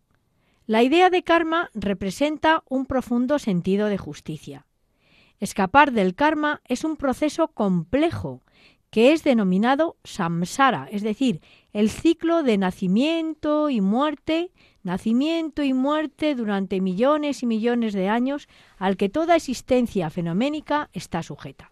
La 0.66 0.82
idea 0.82 1.10
de 1.10 1.22
karma 1.22 1.70
representa 1.74 2.64
un 2.68 2.86
profundo 2.86 3.38
sentido 3.38 3.88
de 3.88 3.98
justicia. 3.98 4.66
Escapar 5.38 5.92
del 5.92 6.14
karma 6.14 6.62
es 6.64 6.82
un 6.82 6.96
proceso 6.96 7.48
complejo 7.48 8.42
que 8.90 9.12
es 9.12 9.24
denominado 9.24 9.96
samsara, 10.04 10.88
es 10.90 11.02
decir, 11.02 11.40
el 11.72 11.90
ciclo 11.90 12.42
de 12.42 12.58
nacimiento 12.58 13.68
y 13.68 13.80
muerte, 13.80 14.52
nacimiento 14.82 15.62
y 15.62 15.74
muerte 15.74 16.34
durante 16.34 16.80
millones 16.80 17.42
y 17.42 17.46
millones 17.46 17.92
de 17.92 18.08
años 18.08 18.48
al 18.78 18.96
que 18.96 19.08
toda 19.08 19.36
existencia 19.36 20.08
fenoménica 20.10 20.88
está 20.92 21.22
sujeta. 21.22 21.70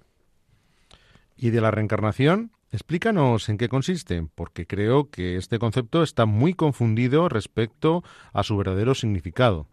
¿Y 1.37 1.51
de 1.51 1.61
la 1.61 1.71
reencarnación? 1.71 2.53
Explícanos 2.71 3.49
en 3.49 3.57
qué 3.57 3.69
consiste, 3.69 4.27
porque 4.35 4.67
creo 4.67 5.09
que 5.09 5.37
este 5.37 5.61
concepto 5.61 6.03
está 6.03 6.27
muy 6.27 6.55
confundido 6.55 7.29
respecto 7.29 8.03
a 8.33 8.43
su 8.43 8.57
verdadero 8.57 8.97
significado. 8.97 9.69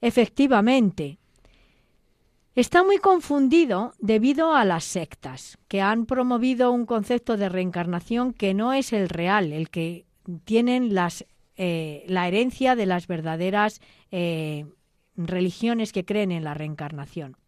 Efectivamente, 0.00 1.18
Está 2.54 2.84
muy 2.84 2.98
confundido 2.98 3.94
debido 3.98 4.54
a 4.54 4.66
las 4.66 4.84
sectas, 4.84 5.56
que 5.68 5.80
han 5.80 6.04
promovido 6.04 6.70
un 6.70 6.84
concepto 6.84 7.38
de 7.38 7.48
reencarnación 7.48 8.34
que 8.34 8.52
no 8.52 8.74
es 8.74 8.92
el 8.92 9.08
real, 9.08 9.54
el 9.54 9.70
que 9.70 10.04
tienen 10.44 10.94
las, 10.94 11.24
eh, 11.56 12.04
la 12.08 12.28
herencia 12.28 12.76
de 12.76 12.84
las 12.84 13.06
verdaderas 13.06 13.80
eh, 14.10 14.66
religiones 15.16 15.92
que 15.92 16.04
creen 16.04 16.30
en 16.30 16.44
la 16.44 16.52
reencarnación. 16.52 17.38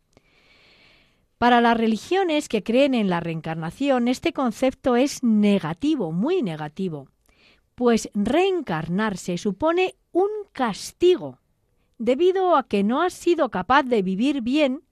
Para 1.36 1.60
las 1.60 1.76
religiones 1.76 2.48
que 2.48 2.62
creen 2.62 2.94
en 2.94 3.10
la 3.10 3.20
reencarnación, 3.20 4.08
este 4.08 4.32
concepto 4.32 4.96
es 4.96 5.22
negativo, 5.22 6.12
muy 6.12 6.42
negativo, 6.42 7.08
pues 7.74 8.08
reencarnarse 8.14 9.36
supone 9.36 9.96
un 10.12 10.30
castigo, 10.52 11.40
debido 11.98 12.56
a 12.56 12.66
que 12.66 12.82
no 12.82 13.02
has 13.02 13.12
sido 13.12 13.50
capaz 13.50 13.82
de 13.82 14.00
vivir 14.00 14.40
bien 14.40 14.83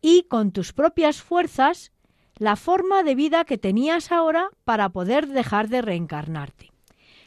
y 0.00 0.24
con 0.24 0.52
tus 0.52 0.72
propias 0.72 1.22
fuerzas 1.22 1.92
la 2.36 2.56
forma 2.56 3.02
de 3.02 3.14
vida 3.14 3.44
que 3.44 3.58
tenías 3.58 4.12
ahora 4.12 4.48
para 4.64 4.88
poder 4.88 5.28
dejar 5.28 5.68
de 5.68 5.82
reencarnarte. 5.82 6.70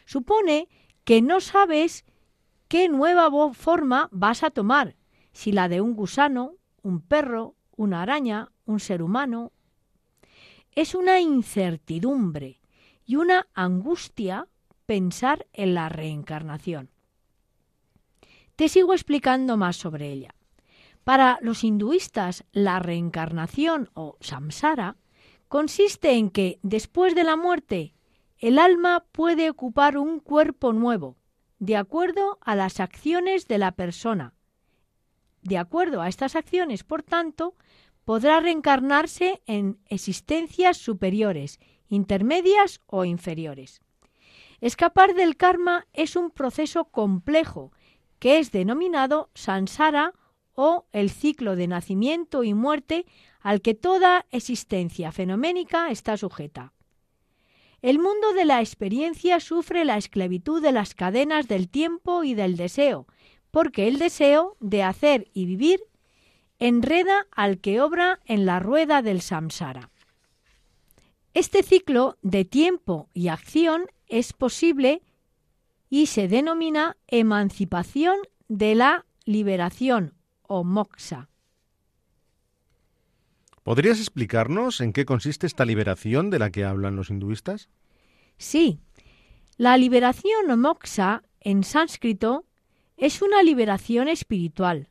Supone 0.06 0.70
que 1.04 1.22
no 1.22 1.40
sabes 1.40 2.06
qué 2.68 2.90
nueva 2.90 3.30
forma 3.54 4.10
vas 4.12 4.44
a 4.44 4.50
tomar, 4.50 4.96
si 5.32 5.52
la 5.52 5.70
de 5.70 5.82
un 5.82 5.94
gusano, 5.94 6.56
un 6.82 7.02
perro, 7.02 7.56
una 7.76 8.02
araña, 8.02 8.52
un 8.66 8.80
ser 8.80 9.04
humano. 9.04 9.52
Es 10.72 10.96
una 10.96 11.20
incertidumbre 11.20 12.60
y 13.06 13.18
una 13.18 13.48
angustia 13.54 14.48
pensar 14.86 15.46
en 15.54 15.76
la 15.76 15.90
reencarnación. 15.90 16.90
Te 18.56 18.70
sigo 18.70 18.94
explicando 18.94 19.58
más 19.58 19.76
sobre 19.76 20.12
ella. 20.12 20.36
Para 21.04 21.40
los 21.42 21.64
hinduistas, 21.64 22.46
la 22.52 22.80
reencarnación 22.80 23.90
o 23.94 24.18
samsara 24.22 24.96
consiste 25.48 26.14
en 26.14 26.30
que 26.30 26.60
después 26.64 27.14
de 27.14 27.24
la 27.24 27.36
muerte 27.36 27.94
el 28.40 28.58
alma 28.58 29.06
puede 29.12 29.50
ocupar 29.50 29.98
un 29.98 30.20
cuerpo 30.20 30.74
nuevo, 30.74 31.18
de 31.60 31.78
acuerdo 31.78 32.40
a 32.42 32.56
las 32.56 32.80
acciones 32.80 33.48
de 33.48 33.58
la 33.58 33.72
persona. 33.74 34.34
De 35.42 35.58
acuerdo 35.58 36.02
a 36.02 36.08
estas 36.08 36.36
acciones, 36.36 36.84
por 36.84 37.04
tanto, 37.04 37.56
podrá 38.06 38.40
reencarnarse 38.40 39.42
en 39.46 39.80
existencias 39.88 40.78
superiores, 40.78 41.60
intermedias 41.90 42.82
o 42.86 43.06
inferiores. 43.06 43.82
Escapar 44.62 45.14
del 45.14 45.36
karma 45.36 45.88
es 45.94 46.16
un 46.16 46.32
proceso 46.32 46.86
complejo 46.86 47.72
que 48.20 48.40
es 48.40 48.52
denominado 48.52 49.30
sansara 49.34 50.14
o 50.56 50.86
el 50.92 51.10
ciclo 51.10 51.56
de 51.56 51.68
nacimiento 51.68 52.44
y 52.44 52.54
muerte 52.54 53.06
al 53.42 53.62
que 53.62 53.74
toda 53.74 54.26
existencia 54.32 55.12
fenoménica 55.12 55.90
está 55.90 56.18
sujeta. 56.18 56.74
El 57.82 58.00
mundo 58.00 58.32
de 58.34 58.46
la 58.46 58.62
experiencia 58.62 59.40
sufre 59.40 59.84
la 59.84 59.98
esclavitud 59.98 60.62
de 60.62 60.72
las 60.72 60.96
cadenas 60.96 61.48
del 61.48 61.68
tiempo 61.68 62.24
y 62.24 62.34
del 62.34 62.56
deseo, 62.56 63.08
porque 63.52 63.88
el 63.88 64.00
deseo 64.00 64.56
de 64.62 64.84
hacer 64.84 65.30
y 65.34 65.46
vivir 65.46 65.82
enreda 66.60 67.28
al 67.32 67.60
que 67.60 67.82
obra 67.82 68.22
en 68.26 68.46
la 68.46 68.60
rueda 68.60 69.02
del 69.02 69.22
samsara. 69.22 69.92
Este 71.34 71.62
ciclo 71.62 72.18
de 72.22 72.46
tiempo 72.46 73.10
y 73.14 73.28
acción 73.28 73.88
es 74.08 74.32
posible 74.32 75.02
y 75.90 76.06
se 76.06 76.28
denomina 76.28 76.96
emancipación 77.08 78.18
de 78.48 78.76
la 78.76 79.06
liberación 79.26 80.14
o 80.54 80.64
moksha. 80.64 81.30
¿Podrías 83.64 84.00
explicarnos 84.00 84.82
en 84.82 84.94
qué 84.94 85.06
consiste 85.06 85.48
esta 85.48 85.66
liberación 85.66 86.30
de 86.30 86.40
la 86.40 86.52
que 86.52 86.66
hablan 86.66 86.96
los 86.96 87.10
hinduistas? 87.10 87.70
Sí, 88.38 88.80
la 89.58 89.78
liberación 89.78 90.52
o 90.52 90.58
moksha 90.58 91.24
en 91.40 91.64
sánscrito 91.64 92.46
es 92.98 93.22
una 93.22 93.42
liberación 93.42 94.08
espiritual. 94.08 94.90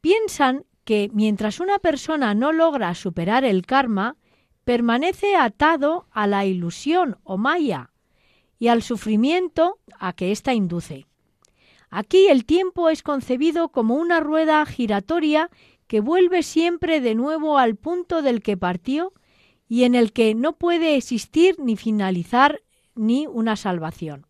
Piensan 0.00 0.66
que 0.84 1.10
mientras 1.12 1.58
una 1.60 1.78
persona 1.78 2.34
no 2.34 2.52
logra 2.52 2.94
superar 2.94 3.44
el 3.44 3.66
karma, 3.66 4.16
permanece 4.64 5.36
atado 5.36 6.06
a 6.10 6.26
la 6.26 6.44
ilusión 6.44 7.18
o 7.24 7.38
maya 7.38 7.90
y 8.58 8.68
al 8.68 8.82
sufrimiento 8.82 9.78
a 9.98 10.12
que 10.12 10.32
ésta 10.32 10.54
induce. 10.54 11.09
Aquí 11.90 12.28
el 12.28 12.44
tiempo 12.44 12.88
es 12.88 13.02
concebido 13.02 13.70
como 13.70 13.96
una 13.96 14.20
rueda 14.20 14.64
giratoria 14.64 15.50
que 15.88 16.00
vuelve 16.00 16.44
siempre 16.44 17.00
de 17.00 17.16
nuevo 17.16 17.58
al 17.58 17.74
punto 17.74 18.22
del 18.22 18.42
que 18.42 18.56
partió 18.56 19.12
y 19.68 19.84
en 19.84 19.96
el 19.96 20.12
que 20.12 20.34
no 20.34 20.56
puede 20.56 20.96
existir 20.96 21.56
ni 21.58 21.76
finalizar 21.76 22.62
ni 22.94 23.26
una 23.26 23.56
salvación. 23.56 24.26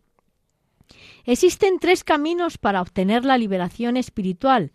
Existen 1.25 1.79
tres 1.79 2.03
caminos 2.03 2.57
para 2.57 2.81
obtener 2.81 3.25
la 3.25 3.37
liberación 3.37 3.97
espiritual, 3.97 4.73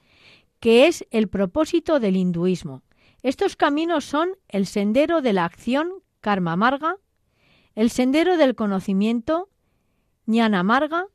que 0.60 0.88
es 0.88 1.06
el 1.10 1.28
propósito 1.28 2.00
del 2.00 2.16
hinduismo. 2.16 2.84
Estos 3.24 3.56
caminos 3.56 4.06
son 4.06 4.38
el 4.48 4.68
sendero 4.68 5.22
de 5.22 5.34
la 5.34 5.46
acción, 5.46 5.92
karma 6.22 6.56
marga, 6.56 6.98
el 7.74 7.90
sendero 7.90 8.38
del 8.38 8.56
conocimiento, 8.56 9.50
jnana 10.28 10.64
marga, 10.64 11.08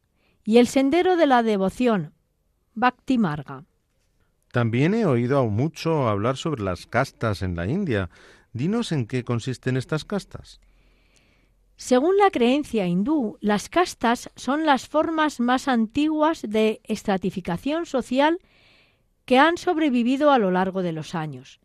y 0.51 0.59
el 0.59 0.67
sendero 0.67 1.15
de 1.15 1.29
la 1.29 1.45
devoción, 1.45 2.13
bhakti 2.75 3.19
marga. 3.19 3.67
También 4.51 4.95
he 4.95 5.07
oído 5.07 5.47
mucho 5.47 6.09
hablar 6.09 6.37
sobre 6.37 6.65
las 6.65 6.89
castas 6.89 7.43
en 7.43 7.55
la 7.55 7.69
India. 7.69 8.11
Dinos 8.53 8.91
en 8.91 9.07
qué 9.07 9.23
consisten 9.23 9.77
estas 9.77 10.05
castas. 10.05 10.61
Según 11.77 12.17
la 12.17 12.33
creencia 12.33 12.89
hindú, 12.89 13.39
las 13.41 13.69
castas 13.69 14.29
son 14.35 14.67
las 14.67 14.89
formas 14.89 15.39
más 15.39 15.69
antiguas 15.69 16.43
de 16.43 16.81
estratificación 16.83 17.87
social 17.87 18.41
que 19.27 19.39
han 19.39 19.57
sobrevivido 19.57 20.33
a 20.33 20.39
lo 20.41 20.51
largo 20.51 20.83
de 20.83 20.91
los 20.91 21.15
años. 21.15 21.61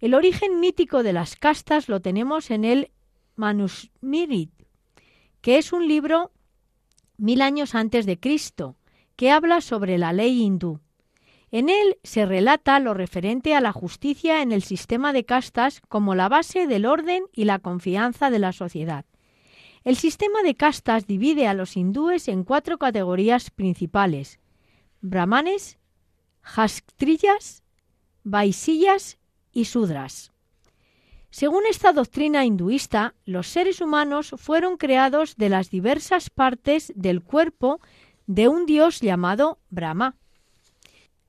El 0.00 0.14
origen 0.14 0.60
mítico 0.60 1.02
de 1.02 1.12
las 1.12 1.36
castas 1.36 1.90
lo 1.90 2.00
tenemos 2.00 2.50
en 2.50 2.64
el 2.64 2.90
Manusmirit, 3.36 4.50
que 5.42 5.58
es 5.58 5.74
un 5.74 5.86
libro 5.86 6.32
mil 7.16 7.42
años 7.42 7.74
antes 7.74 8.06
de 8.06 8.18
Cristo, 8.18 8.76
que 9.16 9.30
habla 9.30 9.60
sobre 9.60 9.98
la 9.98 10.12
ley 10.12 10.42
hindú. 10.42 10.80
En 11.50 11.68
él 11.68 11.98
se 12.02 12.26
relata 12.26 12.80
lo 12.80 12.94
referente 12.94 13.54
a 13.54 13.60
la 13.60 13.72
justicia 13.72 14.42
en 14.42 14.50
el 14.50 14.62
sistema 14.62 15.12
de 15.12 15.24
castas 15.24 15.80
como 15.88 16.16
la 16.16 16.28
base 16.28 16.66
del 16.66 16.84
orden 16.84 17.24
y 17.32 17.44
la 17.44 17.60
confianza 17.60 18.30
de 18.30 18.40
la 18.40 18.52
sociedad. 18.52 19.04
El 19.84 19.96
sistema 19.96 20.42
de 20.42 20.56
castas 20.56 21.06
divide 21.06 21.46
a 21.46 21.54
los 21.54 21.76
hindúes 21.76 22.26
en 22.26 22.42
cuatro 22.42 22.78
categorías 22.78 23.50
principales: 23.50 24.40
brahmanes, 25.00 25.78
jastriyas, 26.40 27.62
vaisiyas 28.24 29.18
y 29.52 29.66
sudras. 29.66 30.33
Según 31.34 31.64
esta 31.68 31.92
doctrina 31.92 32.44
hinduista, 32.44 33.16
los 33.24 33.48
seres 33.48 33.80
humanos 33.80 34.36
fueron 34.38 34.76
creados 34.76 35.34
de 35.36 35.48
las 35.48 35.68
diversas 35.68 36.30
partes 36.30 36.92
del 36.94 37.24
cuerpo 37.24 37.80
de 38.28 38.46
un 38.46 38.66
dios 38.66 39.00
llamado 39.00 39.58
Brahma. 39.68 40.14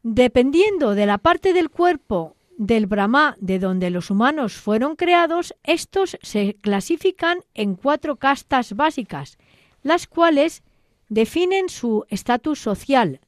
Dependiendo 0.04 0.94
de 0.94 1.08
la 1.08 1.18
parte 1.18 1.54
del 1.54 1.72
cuerpo 1.72 2.36
del 2.56 2.86
Brahma 2.86 3.36
de 3.40 3.58
donde 3.58 3.90
los 3.90 4.12
humanos 4.12 4.54
fueron 4.54 4.96
creados, 4.96 5.56
estos 5.64 6.20
se 6.22 6.54
clasifican 6.62 7.40
en 7.56 7.74
cuatro 7.74 8.18
castas 8.18 8.76
básicas, 8.76 9.40
las 9.82 10.06
cuales 10.06 10.62
definen 11.10 11.68
su 11.68 12.06
estatus 12.10 12.60
social, 12.60 13.22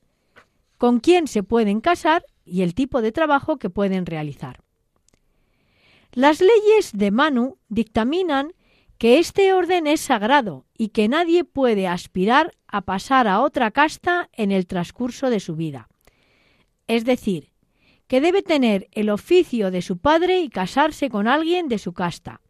con 0.77 0.99
quién 0.99 1.25
se 1.25 1.41
pueden 1.41 1.81
casar 1.81 2.23
y 2.45 2.61
el 2.61 2.75
tipo 2.75 3.01
de 3.01 3.11
trabajo 3.11 3.57
que 3.57 3.71
pueden 3.71 4.05
realizar. 4.05 4.66
Las 6.17 6.41
leyes 6.41 6.91
de 6.93 7.11
Manu 7.11 7.57
dictaminan 7.69 8.53
que 8.97 9.19
este 9.19 9.53
orden 9.53 9.85
es 9.85 10.01
sagrado 10.01 10.65
y 10.75 10.89
que 10.89 11.07
nadie 11.07 11.43
puede 11.43 11.87
aspirar 11.87 12.55
a 12.67 12.81
pasar 12.81 13.27
a 13.27 13.41
otra 13.41 13.69
casta 13.69 14.29
en 14.33 14.51
el 14.51 14.65
transcurso 14.65 15.29
de 15.29 15.39
su 15.39 15.55
vida 15.55 15.89
es 16.87 17.03
decir, 17.05 17.51
que 18.07 18.21
debe 18.21 18.41
tener 18.41 18.87
el 18.93 19.09
oficio 19.09 19.69
de 19.69 19.81
su 19.81 19.97
padre 19.97 20.39
y 20.39 20.49
casarse 20.49 21.09
con 21.09 21.27
alguien 21.27 21.67
de 21.67 21.77
su 21.77 21.93
casta. 21.93 22.41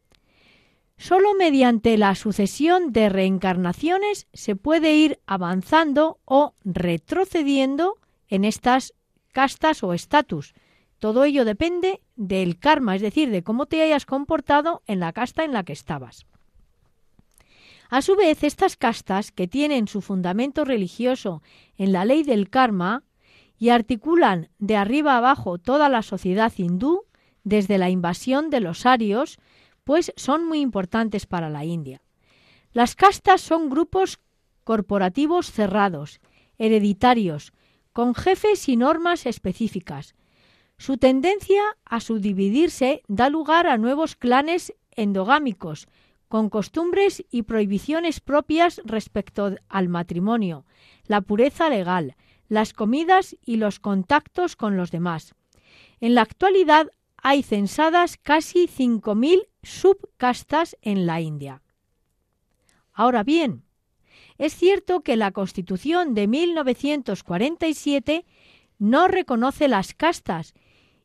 Solo 0.97 1.33
mediante 1.33 1.97
la 1.97 2.15
sucesión 2.15 2.91
de 2.91 3.09
reencarnaciones 3.09 4.27
se 4.33 4.55
puede 4.55 4.95
ir 4.95 5.19
avanzando 5.25 6.19
o 6.25 6.53
retrocediendo 6.63 7.97
en 8.27 8.45
estas 8.45 8.93
castas 9.31 9.83
o 9.83 9.93
estatus. 9.93 10.53
Todo 10.99 11.23
ello 11.23 11.45
depende 11.45 12.01
del 12.15 12.57
karma, 12.59 12.95
es 12.95 13.01
decir, 13.01 13.29
de 13.29 13.43
cómo 13.43 13.65
te 13.65 13.81
hayas 13.81 14.05
comportado 14.05 14.81
en 14.87 14.99
la 14.99 15.13
casta 15.13 15.43
en 15.43 15.53
la 15.53 15.63
que 15.63 15.73
estabas. 15.73 16.25
A 17.89 18.01
su 18.01 18.15
vez, 18.15 18.43
estas 18.43 18.75
castas, 18.75 19.31
que 19.31 19.47
tienen 19.47 19.87
su 19.87 20.01
fundamento 20.01 20.65
religioso 20.65 21.41
en 21.77 21.93
la 21.93 22.03
ley 22.03 22.23
del 22.23 22.49
karma, 22.49 23.03
y 23.59 23.69
articulan 23.69 24.49
de 24.59 24.75
arriba 24.75 25.17
abajo 25.17 25.57
toda 25.57 25.89
la 25.89 26.03
sociedad 26.03 26.53
hindú 26.55 27.05
desde 27.43 27.77
la 27.77 27.89
invasión 27.89 28.49
de 28.49 28.59
los 28.59 28.85
arios, 28.85 29.39
pues 29.83 30.13
son 30.15 30.45
muy 30.45 30.59
importantes 30.59 31.25
para 31.25 31.49
la 31.49 31.65
India. 31.65 32.01
Las 32.73 32.95
castas 32.95 33.41
son 33.41 33.69
grupos 33.69 34.19
corporativos 34.63 35.49
cerrados, 35.49 36.19
hereditarios, 36.57 37.53
con 37.93 38.13
jefes 38.13 38.67
y 38.69 38.75
normas 38.75 39.25
específicas. 39.25 40.13
Su 40.77 40.97
tendencia 40.97 41.61
a 41.85 41.99
subdividirse 41.99 43.01
da 43.07 43.29
lugar 43.29 43.67
a 43.67 43.77
nuevos 43.77 44.15
clanes 44.15 44.73
endogámicos, 44.91 45.87
con 46.27 46.49
costumbres 46.49 47.23
y 47.31 47.43
prohibiciones 47.43 48.19
propias 48.19 48.81
respecto 48.85 49.55
al 49.69 49.89
matrimonio, 49.89 50.65
la 51.05 51.21
pureza 51.21 51.69
legal, 51.69 52.15
las 52.47 52.73
comidas 52.73 53.35
y 53.45 53.57
los 53.57 53.79
contactos 53.79 54.55
con 54.55 54.77
los 54.77 54.91
demás. 54.91 55.35
En 55.99 56.15
la 56.15 56.21
actualidad 56.21 56.91
hay 57.17 57.43
censadas 57.43 58.17
casi 58.17 58.67
5.000 58.67 59.47
subcastas 59.63 60.77
en 60.81 61.05
la 61.05 61.21
India. 61.21 61.61
Ahora 62.93 63.23
bien, 63.23 63.63
es 64.37 64.55
cierto 64.55 65.01
que 65.01 65.15
la 65.15 65.31
Constitución 65.31 66.13
de 66.13 66.27
1947 66.27 68.25
no 68.79 69.07
reconoce 69.07 69.67
las 69.67 69.93
castas 69.93 70.53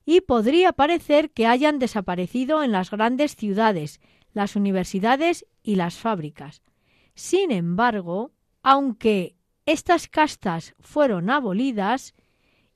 y 0.05 0.23
podría 0.23 0.73
parecer 0.73 1.31
que 1.31 1.47
hayan 1.47 1.79
desaparecido 1.79 2.63
en 2.63 2.73
las 2.73 2.91
grandes 2.91 3.37
ciudades, 3.37 4.01
las 4.33 4.57
universidades 4.57 5.47
y 5.63 5.77
las 5.77 5.97
fábricas. 5.97 6.63
Sin 7.15 7.51
embargo, 7.51 8.33
aunque 8.63 9.37
estas 9.67 10.09
castas 10.09 10.75
fueron 10.81 11.31
abolidas, 11.31 12.15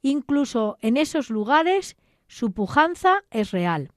incluso 0.03 0.79
en 0.81 0.97
esos 0.97 1.31
lugares 1.31 1.97
su 2.29 2.53
pujanza 2.53 3.25
es 3.31 3.51
real. 3.51 3.91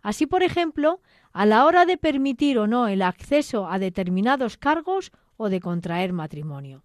Así, 0.00 0.26
por 0.26 0.42
ejemplo, 0.42 1.00
a 1.32 1.46
la 1.46 1.64
hora 1.64 1.86
de 1.86 1.96
permitir 1.96 2.58
o 2.58 2.66
no 2.66 2.88
el 2.88 3.02
acceso 3.02 3.68
a 3.68 3.78
determinados 3.78 4.56
cargos 4.56 5.12
o 5.36 5.48
de 5.48 5.60
contraer 5.60 6.12
matrimonio. 6.12 6.82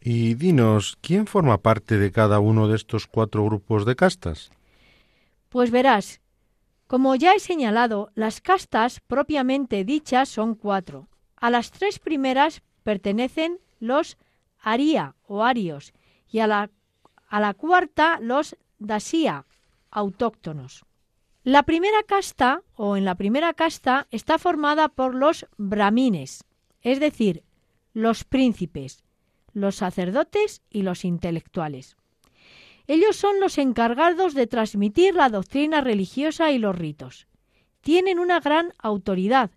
Y 0.00 0.34
dinos, 0.34 0.96
¿quién 1.02 1.26
forma 1.26 1.58
parte 1.58 1.98
de 1.98 2.10
cada 2.10 2.40
uno 2.40 2.68
de 2.68 2.76
estos 2.76 3.06
cuatro 3.06 3.44
grupos 3.44 3.84
de 3.84 3.96
castas? 3.96 4.50
Pues 5.50 5.72
verás, 5.72 6.20
como 6.86 7.16
ya 7.16 7.34
he 7.34 7.40
señalado, 7.40 8.10
las 8.14 8.40
castas 8.40 9.00
propiamente 9.00 9.84
dichas 9.84 10.28
son 10.28 10.54
cuatro. 10.54 11.08
A 11.36 11.50
las 11.50 11.72
tres 11.72 11.98
primeras 11.98 12.62
pertenecen 12.84 13.58
los 13.80 14.16
aria 14.60 15.16
o 15.26 15.44
arios 15.44 15.92
y 16.30 16.38
a 16.38 16.46
la, 16.46 16.70
a 17.28 17.40
la 17.40 17.54
cuarta 17.54 18.18
los 18.20 18.56
dasía, 18.78 19.46
autóctonos. 19.90 20.84
La 21.42 21.64
primera 21.64 22.02
casta 22.06 22.62
o 22.76 22.96
en 22.96 23.04
la 23.04 23.16
primera 23.16 23.52
casta 23.52 24.06
está 24.12 24.38
formada 24.38 24.88
por 24.88 25.16
los 25.16 25.46
brahmines, 25.56 26.44
es 26.80 27.00
decir, 27.00 27.42
los 27.92 28.22
príncipes, 28.22 29.02
los 29.52 29.74
sacerdotes 29.74 30.62
y 30.70 30.82
los 30.82 31.04
intelectuales. 31.04 31.96
Ellos 32.90 33.14
son 33.14 33.38
los 33.38 33.56
encargados 33.58 34.34
de 34.34 34.48
transmitir 34.48 35.14
la 35.14 35.28
doctrina 35.28 35.80
religiosa 35.80 36.50
y 36.50 36.58
los 36.58 36.76
ritos. 36.76 37.28
Tienen 37.82 38.18
una 38.18 38.40
gran 38.40 38.72
autoridad 38.78 39.52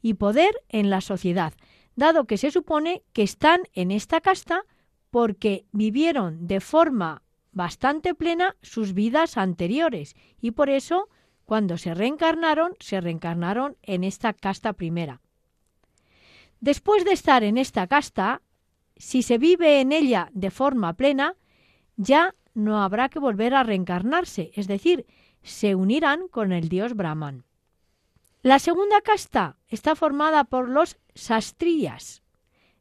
y 0.00 0.14
poder 0.14 0.52
en 0.70 0.88
la 0.88 1.02
sociedad, 1.02 1.52
dado 1.96 2.24
que 2.24 2.38
se 2.38 2.50
supone 2.50 3.02
que 3.12 3.22
están 3.22 3.60
en 3.74 3.90
esta 3.90 4.22
casta 4.22 4.62
porque 5.10 5.66
vivieron 5.70 6.46
de 6.46 6.60
forma 6.60 7.20
bastante 7.52 8.14
plena 8.14 8.56
sus 8.62 8.94
vidas 8.94 9.36
anteriores 9.36 10.14
y 10.40 10.52
por 10.52 10.70
eso 10.70 11.10
cuando 11.44 11.76
se 11.76 11.92
reencarnaron, 11.92 12.72
se 12.80 13.02
reencarnaron 13.02 13.76
en 13.82 14.02
esta 14.02 14.32
casta 14.32 14.72
primera. 14.72 15.20
Después 16.60 17.04
de 17.04 17.12
estar 17.12 17.44
en 17.44 17.58
esta 17.58 17.86
casta, 17.86 18.40
si 18.96 19.20
se 19.20 19.36
vive 19.36 19.82
en 19.82 19.92
ella 19.92 20.30
de 20.32 20.50
forma 20.50 20.94
plena, 20.94 21.36
ya 21.98 22.34
no 22.58 22.82
habrá 22.82 23.08
que 23.08 23.20
volver 23.20 23.54
a 23.54 23.62
reencarnarse, 23.62 24.50
es 24.54 24.66
decir, 24.66 25.06
se 25.42 25.76
unirán 25.76 26.26
con 26.28 26.52
el 26.52 26.68
dios 26.68 26.94
Brahman. 26.94 27.44
La 28.42 28.58
segunda 28.58 29.00
casta 29.00 29.56
está 29.68 29.94
formada 29.94 30.44
por 30.44 30.68
los 30.68 30.98
sastriyas. 31.14 32.22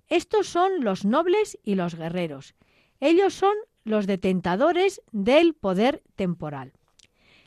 Estos 0.07 0.47
son 0.47 0.83
los 0.83 1.05
nobles 1.05 1.59
y 1.63 1.75
los 1.75 1.95
guerreros. 1.95 2.55
Ellos 2.99 3.35
son 3.35 3.53
los 3.83 4.07
detentadores 4.07 5.01
del 5.11 5.53
poder 5.53 6.03
temporal. 6.15 6.73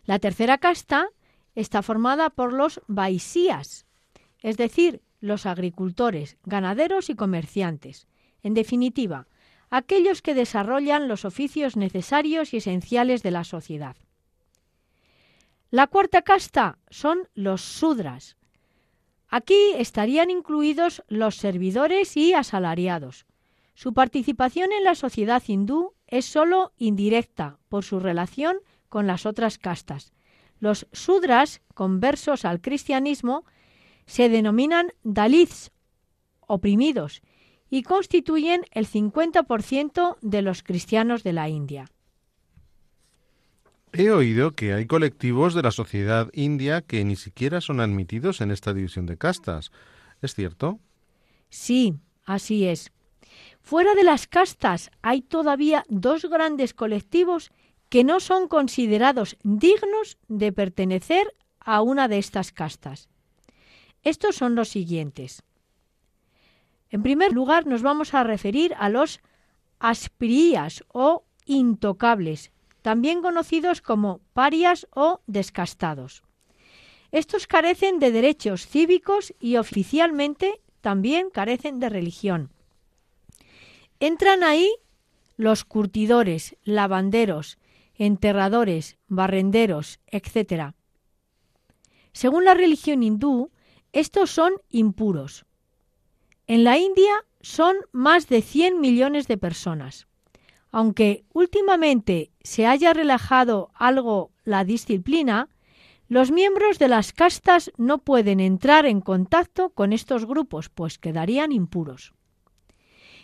La 0.05 0.19
tercera 0.19 0.59
casta 0.59 1.09
está 1.55 1.83
formada 1.83 2.31
por 2.31 2.53
los 2.53 2.81
baisías, 2.87 3.87
es 4.41 4.57
decir, 4.57 5.03
los 5.21 5.47
agricultores, 5.47 6.39
ganaderos 6.45 7.11
y 7.11 7.17
comerciantes. 7.17 8.07
En 8.43 8.55
definitiva, 8.55 9.27
aquellos 9.71 10.21
que 10.21 10.35
desarrollan 10.35 11.09
los 11.09 11.25
oficios 11.25 11.77
necesarios 11.77 12.53
y 12.53 12.59
esenciales 12.59 13.23
de 13.23 13.31
la 13.31 13.45
sociedad. 13.45 13.97
La 15.71 15.87
cuarta 15.87 16.23
casta 16.23 16.79
son 16.91 17.29
los 17.35 17.63
sudras. 17.63 18.37
Aquí 19.29 19.73
estarían 19.77 20.29
incluidos 20.29 21.05
los 21.07 21.37
servidores 21.37 22.17
y 22.17 22.35
asalariados. 22.35 23.27
Su 23.75 23.95
participación 23.95 24.73
en 24.73 24.83
la 24.83 24.97
sociedad 24.97 25.43
hindú 25.47 25.95
es 26.09 26.25
sólo 26.27 26.73
indirecta 26.77 27.59
por 27.69 27.85
su 27.85 28.01
relación 28.01 28.57
con 28.89 29.07
las 29.07 29.25
otras 29.25 29.59
castas. 29.59 30.13
Los 30.59 30.89
sudras, 30.93 31.63
conversos 31.75 32.45
al 32.45 32.61
cristianismo, 32.61 33.45
se 34.07 34.29
denominan 34.29 34.93
dalits, 35.05 35.71
oprimidos, 36.41 37.23
y 37.71 37.85
constituyen 37.85 38.63
el 38.73 38.87
50% 38.87 40.17
de 40.21 40.43
los 40.43 40.63
cristianos 40.63 41.23
de 41.23 41.33
la 41.33 41.49
India. 41.49 41.87
He 43.93 44.11
oído 44.11 44.53
que 44.53 44.73
hay 44.73 44.87
colectivos 44.87 45.55
de 45.55 45.63
la 45.63 45.71
sociedad 45.71 46.29
india 46.33 46.81
que 46.81 47.05
ni 47.05 47.17
siquiera 47.17 47.61
son 47.61 47.81
admitidos 47.81 48.41
en 48.41 48.51
esta 48.51 48.73
división 48.73 49.07
de 49.07 49.17
castas. 49.17 49.73
¿Es 50.23 50.35
cierto? 50.35 50.79
Sí, 51.49 51.95
así 52.25 52.67
es. 52.67 52.93
Fuera 53.61 53.95
de 53.95 54.05
las 54.05 54.27
castas 54.27 54.91
hay 55.03 55.23
todavía 55.23 55.85
dos 55.89 56.25
grandes 56.25 56.73
colectivos 56.73 57.51
que 57.89 58.05
no 58.05 58.21
son 58.21 58.47
considerados 58.47 59.37
dignos 59.43 60.19
de 60.29 60.53
pertenecer 60.53 61.35
a 61.59 61.83
una 61.83 62.07
de 62.07 62.19
estas 62.19 62.53
castas. 62.53 63.09
Estos 64.03 64.37
son 64.37 64.55
los 64.55 64.69
siguientes. 64.69 65.43
En 66.91 67.03
primer 67.03 67.33
lugar, 67.33 67.67
nos 67.67 67.83
vamos 67.83 68.15
a 68.15 68.25
referir 68.25 68.75
a 68.79 68.89
los 68.89 69.21
asprías 69.79 70.85
o 70.89 71.25
intocables, 71.47 72.53
también 72.83 73.23
conocidos 73.23 73.81
como 73.81 74.21
parias 74.33 74.87
o 74.91 75.21
descastados. 75.27 76.23
Estos 77.13 77.47
carecen 77.47 77.99
de 77.99 78.13
derechos 78.13 78.67
cívicos 78.67 79.35
y 79.41 79.57
oficialmente 79.57 80.61
también 80.81 81.31
carecen 81.31 81.81
de 81.81 81.89
religión. 81.89 82.51
Entran 83.99 84.45
ahí 84.45 84.73
los 85.37 85.65
curtidores, 85.65 86.57
lavanderos, 86.65 87.59
enterradores, 87.95 88.97
barrenderos, 89.09 90.01
etc. 90.07 90.75
Según 92.13 92.45
la 92.45 92.55
religión 92.55 93.03
hindú, 93.03 93.51
estos 93.93 94.31
son 94.31 94.53
impuros. 94.69 95.45
En 96.51 96.65
la 96.65 96.79
India 96.79 97.13
son 97.43 97.77
más 97.93 98.27
de 98.27 98.43
100 98.43 98.81
millones 98.81 99.29
de 99.29 99.39
personas. 99.39 100.09
Aunque 100.73 101.25
últimamente 101.33 102.33
se 102.43 102.67
haya 102.67 102.93
relajado 102.93 103.71
algo 103.73 104.33
la 104.43 104.65
disciplina, 104.65 105.49
los 106.09 106.33
miembros 106.33 106.81
de 106.81 106.89
las 106.89 107.13
castas 107.13 107.71
no 107.77 107.99
pueden 107.99 108.41
entrar 108.41 108.85
en 108.85 109.01
contacto 109.01 109.71
con 109.71 109.93
estos 109.93 110.27
grupos, 110.27 110.71
pues 110.71 110.99
quedarían 110.99 111.53
impuros. 111.53 112.15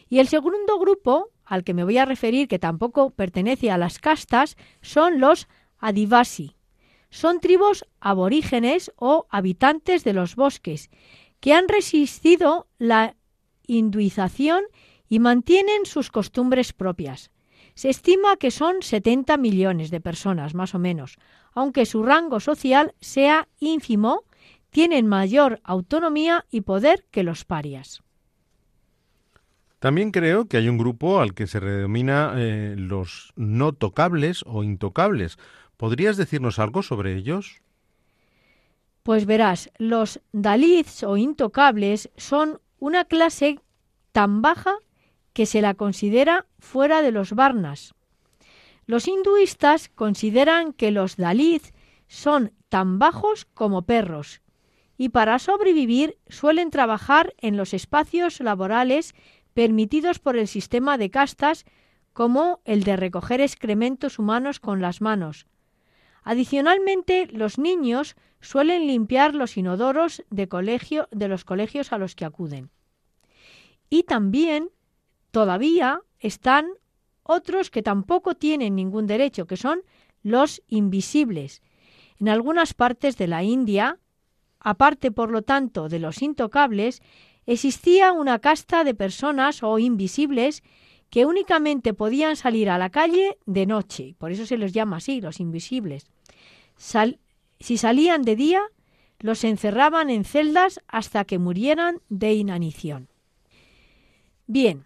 Y 0.09 0.21
el 0.21 0.29
segundo 0.29 0.79
grupo, 0.79 1.33
al 1.45 1.65
que 1.65 1.75
me 1.75 1.83
voy 1.83 1.99
a 1.99 2.05
referir, 2.05 2.47
que 2.47 2.61
tampoco 2.61 3.11
pertenece 3.11 3.73
a 3.73 3.77
las 3.77 3.99
castas, 3.99 4.57
son 4.83 5.19
los 5.19 5.49
adivasi. 5.81 6.55
Son 7.11 7.41
tribus 7.41 7.85
aborígenes 7.99 8.93
o 8.97 9.27
habitantes 9.31 10.05
de 10.05 10.13
los 10.13 10.37
bosques, 10.37 10.91
que 11.41 11.53
han 11.55 11.69
resistido 11.69 12.67
la 12.79 13.17
hinduización 13.67 14.65
y 15.09 15.19
mantienen 15.19 15.87
sus 15.87 16.11
costumbres 16.11 16.73
propias. 16.73 17.31
Se 17.75 17.91
estima 17.91 18.37
que 18.37 18.51
son 18.51 18.77
70 18.81 19.37
millones 19.37 19.91
de 19.91 20.01
personas, 20.01 20.55
más 20.55 20.75
o 20.75 20.79
menos. 20.79 21.19
Aunque 21.53 21.85
su 21.85 22.03
rango 22.03 22.41
social 22.41 22.95
sea 23.01 23.49
ínfimo, 23.61 24.25
tienen 24.71 25.07
mayor 25.07 25.61
autonomía 25.63 26.47
y 26.51 26.63
poder 26.63 27.07
que 27.11 27.23
los 27.23 27.45
parias. 27.45 28.03
También 29.79 30.11
creo 30.11 30.47
que 30.47 30.57
hay 30.57 30.69
un 30.69 30.79
grupo 30.79 31.21
al 31.21 31.35
que 31.35 31.47
se 31.47 31.61
denomina 31.61 32.33
eh, 32.37 32.75
los 32.79 33.33
no 33.37 33.73
tocables 33.73 34.43
o 34.47 34.65
intocables. 34.65 35.39
¿Podrías 35.77 36.17
decirnos 36.17 36.59
algo 36.59 36.83
sobre 36.83 37.15
ellos? 37.15 37.61
Pues 39.07 39.25
verás, 39.25 39.71
los 39.79 40.19
dalits 40.33 41.05
o 41.05 41.17
intocables 41.17 42.11
son 42.17 42.61
una 42.81 43.05
clase 43.05 43.61
tan 44.11 44.43
baja 44.43 44.75
que 45.33 45.47
se 45.47 45.63
la 45.63 45.75
considera 45.75 46.47
fuera 46.59 47.03
de 47.03 47.13
los 47.13 47.33
varnas. 47.33 47.95
Los 48.85 49.07
hinduistas 49.07 49.91
consideran 49.91 50.73
que 50.73 50.91
los 50.91 51.17
dalits 51.17 51.73
son 52.09 52.51
tan 52.69 52.99
bajos 52.99 53.45
como 53.55 53.83
perros 53.83 54.43
y 54.99 55.11
para 55.11 55.39
sobrevivir 55.39 56.19
suelen 56.27 56.71
trabajar 56.71 57.33
en 57.39 57.57
los 57.57 57.75
espacios 57.75 58.41
laborales 58.41 59.15
permitidos 59.55 60.19
por 60.19 60.37
el 60.37 60.49
sistema 60.49 60.99
de 60.99 61.11
castas 61.11 61.65
como 62.13 62.59
el 62.65 62.83
de 62.83 62.97
recoger 62.97 63.41
excrementos 63.41 64.19
humanos 64.19 64.59
con 64.59 64.83
las 64.83 65.01
manos. 65.01 65.47
Adicionalmente, 66.29 67.29
los 67.31 67.57
niños 67.57 68.17
suelen 68.41 68.89
limpiar 68.89 69.37
los 69.37 69.57
inodoros 69.57 70.25
de, 70.29 70.49
colegio, 70.49 71.07
de 71.13 71.29
los 71.29 71.45
colegios 71.45 71.93
a 71.93 71.99
los 71.99 72.17
que 72.17 72.25
acuden. 72.25 72.71
Y 73.91 74.03
también 74.03 74.71
todavía 75.31 76.01
están 76.19 76.67
otros 77.23 77.71
que 77.71 77.85
tampoco 77.85 78.35
tienen 78.35 78.75
ningún 78.75 79.07
derecho, 79.07 79.47
que 79.47 79.57
son 79.57 79.85
los 80.25 80.65
invisibles. 80.67 81.63
En 82.19 82.29
algunas 82.29 82.75
partes 82.75 83.17
de 83.17 83.29
la 83.29 83.45
India, 83.45 84.01
aparte 84.59 85.13
por 85.13 85.31
lo 85.31 85.43
tanto 85.43 85.89
de 85.89 86.01
los 86.01 86.23
intocables, 86.23 87.03
existía 87.47 88.11
una 88.11 88.41
casta 88.41 88.83
de 88.83 88.95
personas 88.95 89.63
o 89.63 89.79
invisibles 89.79 90.65
que 91.09 91.25
únicamente 91.25 91.95
podían 91.95 92.35
salir 92.35 92.69
a 92.69 92.79
la 92.79 92.91
calle 92.91 93.39
de 93.47 93.65
noche, 93.67 94.17
por 94.19 94.33
eso 94.33 94.45
se 94.45 94.59
les 94.59 94.73
llama 94.73 94.97
así, 94.97 95.21
los 95.21 95.39
invisibles. 95.39 96.11
Si 96.79 97.77
salían 97.79 98.23
de 98.23 98.37
día, 98.37 98.63
los 99.19 99.45
encerraban 99.45 100.11
en 100.11 100.25
celdas 100.25 100.81
hasta 100.89 101.25
que 101.25 101.39
murieran 101.39 102.01
de 102.09 102.35
inanición. 102.35 103.09
Bien, 104.47 104.85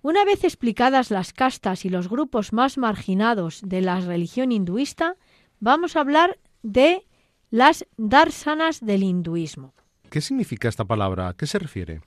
una 0.00 0.24
vez 0.24 0.44
explicadas 0.44 1.10
las 1.10 1.32
castas 1.32 1.84
y 1.84 1.90
los 1.90 2.08
grupos 2.08 2.52
más 2.52 2.78
marginados 2.78 3.60
de 3.64 3.82
la 3.82 4.00
religión 4.00 4.52
hinduista, 4.52 5.16
vamos 5.60 5.96
a 5.96 6.00
hablar 6.00 6.38
de 6.62 7.04
las 7.50 7.86
darsanas 7.96 8.84
del 8.84 9.02
hinduismo. 9.02 9.74
¿Qué 10.10 10.20
significa 10.20 10.68
esta 10.68 10.84
palabra? 10.84 11.28
¿A 11.28 11.34
qué 11.34 11.46
se 11.46 11.58
refiere? 11.58 12.00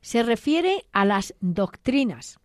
Se 0.00 0.22
refiere 0.22 0.86
a 0.92 1.04
las 1.04 1.34
doctrinas. 1.40 2.38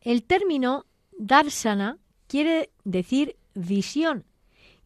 El 0.00 0.24
término 0.24 0.84
darsana 1.18 1.98
quiere 2.26 2.70
decir 2.84 3.36
visión 3.54 4.24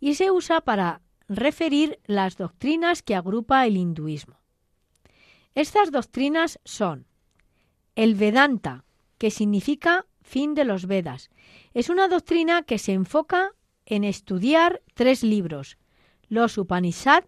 y 0.01 0.15
se 0.15 0.31
usa 0.31 0.61
para 0.61 1.03
referir 1.29 1.99
las 2.05 2.37
doctrinas 2.37 3.03
que 3.03 3.15
agrupa 3.15 3.67
el 3.67 3.77
hinduismo. 3.77 4.41
Estas 5.55 5.91
doctrinas 5.91 6.61
son 6.65 7.07
el 7.95 8.15
Vedanta, 8.15 8.85
que 9.19 9.31
significa 9.31 10.07
fin 10.23 10.55
de 10.55 10.65
los 10.65 10.87
Vedas. 10.87 11.31
Es 11.73 11.89
una 11.89 12.09
doctrina 12.09 12.63
que 12.63 12.79
se 12.79 12.93
enfoca 12.93 13.53
en 13.87 14.05
estudiar 14.05 14.83
tres 14.95 15.23
libros, 15.23 15.79
los 16.29 16.59
Upanishad, 16.59 17.25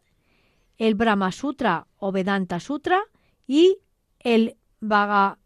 el 0.76 0.94
Brahma 0.94 1.32
Sutra 1.32 1.86
o 1.96 2.12
Vedanta 2.12 2.60
Sutra 2.60 3.00
y 3.46 3.78
el 4.18 4.56
Bhagavad 4.80 5.38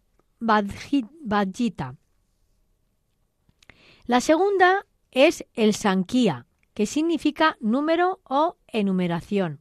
Gita. 1.54 1.96
La 4.06 4.20
segunda 4.20 4.86
es 5.10 5.46
el 5.54 5.74
Sankhya, 5.74 6.46
que 6.74 6.86
significa 6.86 7.56
número 7.60 8.20
o 8.24 8.56
enumeración. 8.66 9.60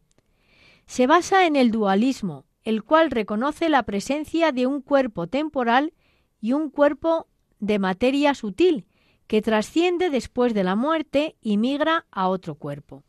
Se 0.86 1.08
basa 1.08 1.46
en 1.46 1.56
el 1.56 1.72
dualismo, 1.72 2.46
el 2.64 2.84
cual 2.84 3.12
reconoce 3.12 3.70
la 3.70 3.84
presencia 3.84 4.52
de 4.52 4.68
un 4.68 4.82
cuerpo 4.82 5.28
temporal 5.28 5.94
y 6.40 6.54
un 6.54 6.70
cuerpo 6.70 7.28
de 7.60 7.80
materia 7.80 8.34
sutil, 8.34 8.86
que 9.28 9.42
trasciende 9.42 10.10
después 10.10 10.54
de 10.54 10.64
la 10.64 10.76
muerte 10.76 11.38
y 11.42 11.58
migra 11.58 12.06
a 12.12 12.28
otro 12.28 12.56
cuerpo. 12.56 13.04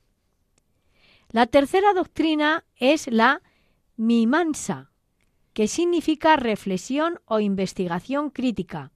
La 1.30 1.46
tercera 1.46 1.94
doctrina 1.94 2.64
es 2.76 3.10
la 3.10 3.42
mimansa, 3.96 4.92
que 5.52 5.66
significa 5.66 6.36
reflexión 6.36 7.20
o 7.24 7.40
investigación 7.40 8.30
crítica. 8.30 8.92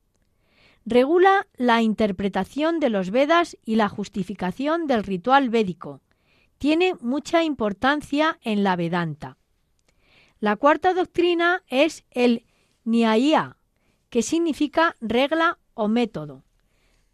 Regula 0.89 1.49
la 1.57 1.83
interpretación 1.83 2.79
de 2.79 2.91
los 2.91 3.11
Vedas 3.11 3.57
y 3.65 3.75
la 3.75 3.89
justificación 3.89 4.87
del 4.87 5.03
ritual 5.03 5.51
védico. 5.51 6.01
tiene 6.59 6.95
mucha 7.01 7.43
importancia 7.43 8.39
en 8.43 8.63
la 8.63 8.77
Vedanta. 8.77 9.37
La 10.41 10.57
cuarta 10.57 10.95
doctrina 10.95 11.63
es 11.67 12.05
el 12.11 12.47
Nyaya, 12.85 13.59
que 14.09 14.23
significa 14.23 14.95
regla 15.01 15.59
o 15.75 15.89
método. 15.89 16.45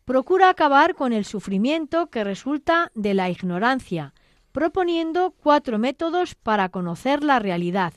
Procura 0.05 0.49
acabar 0.49 0.95
con 0.95 1.13
el 1.13 1.25
sufrimiento 1.25 2.09
que 2.09 2.23
resulta 2.23 2.93
de 2.95 3.15
la 3.15 3.31
ignorancia, 3.31 4.15
proponiendo 4.53 5.33
cuatro 5.33 5.79
métodos 5.79 6.35
para 6.37 6.69
conocer 6.69 7.25
la 7.25 7.39
realidad. 7.39 7.95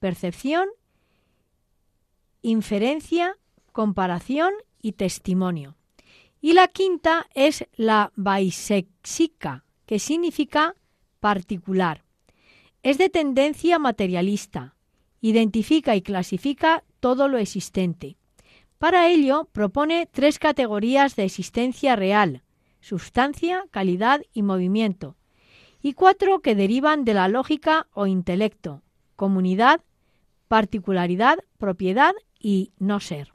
Percepción, 0.00 0.68
inferencia, 2.42 3.36
comparación 3.70 4.52
y 4.80 4.92
testimonio. 4.92 5.76
Y 6.40 6.52
la 6.52 6.68
quinta 6.68 7.26
es 7.34 7.66
la 7.74 8.12
Vaisexika, 8.14 9.64
que 9.86 9.98
significa 9.98 10.74
particular. 11.20 12.04
Es 12.82 12.98
de 12.98 13.08
tendencia 13.08 13.78
materialista. 13.78 14.76
Identifica 15.20 15.96
y 15.96 16.02
clasifica 16.02 16.84
todo 17.00 17.26
lo 17.26 17.38
existente. 17.38 18.16
Para 18.78 19.08
ello 19.08 19.48
propone 19.50 20.06
tres 20.06 20.38
categorías 20.38 21.16
de 21.16 21.24
existencia 21.24 21.96
real, 21.96 22.42
sustancia, 22.80 23.64
calidad 23.72 24.22
y 24.32 24.42
movimiento, 24.42 25.16
y 25.82 25.94
cuatro 25.94 26.40
que 26.40 26.54
derivan 26.54 27.04
de 27.04 27.14
la 27.14 27.28
lógica 27.28 27.88
o 27.92 28.06
intelecto, 28.06 28.82
comunidad, 29.16 29.80
particularidad, 30.46 31.38
propiedad 31.58 32.14
y 32.38 32.72
no 32.78 33.00
ser. 33.00 33.32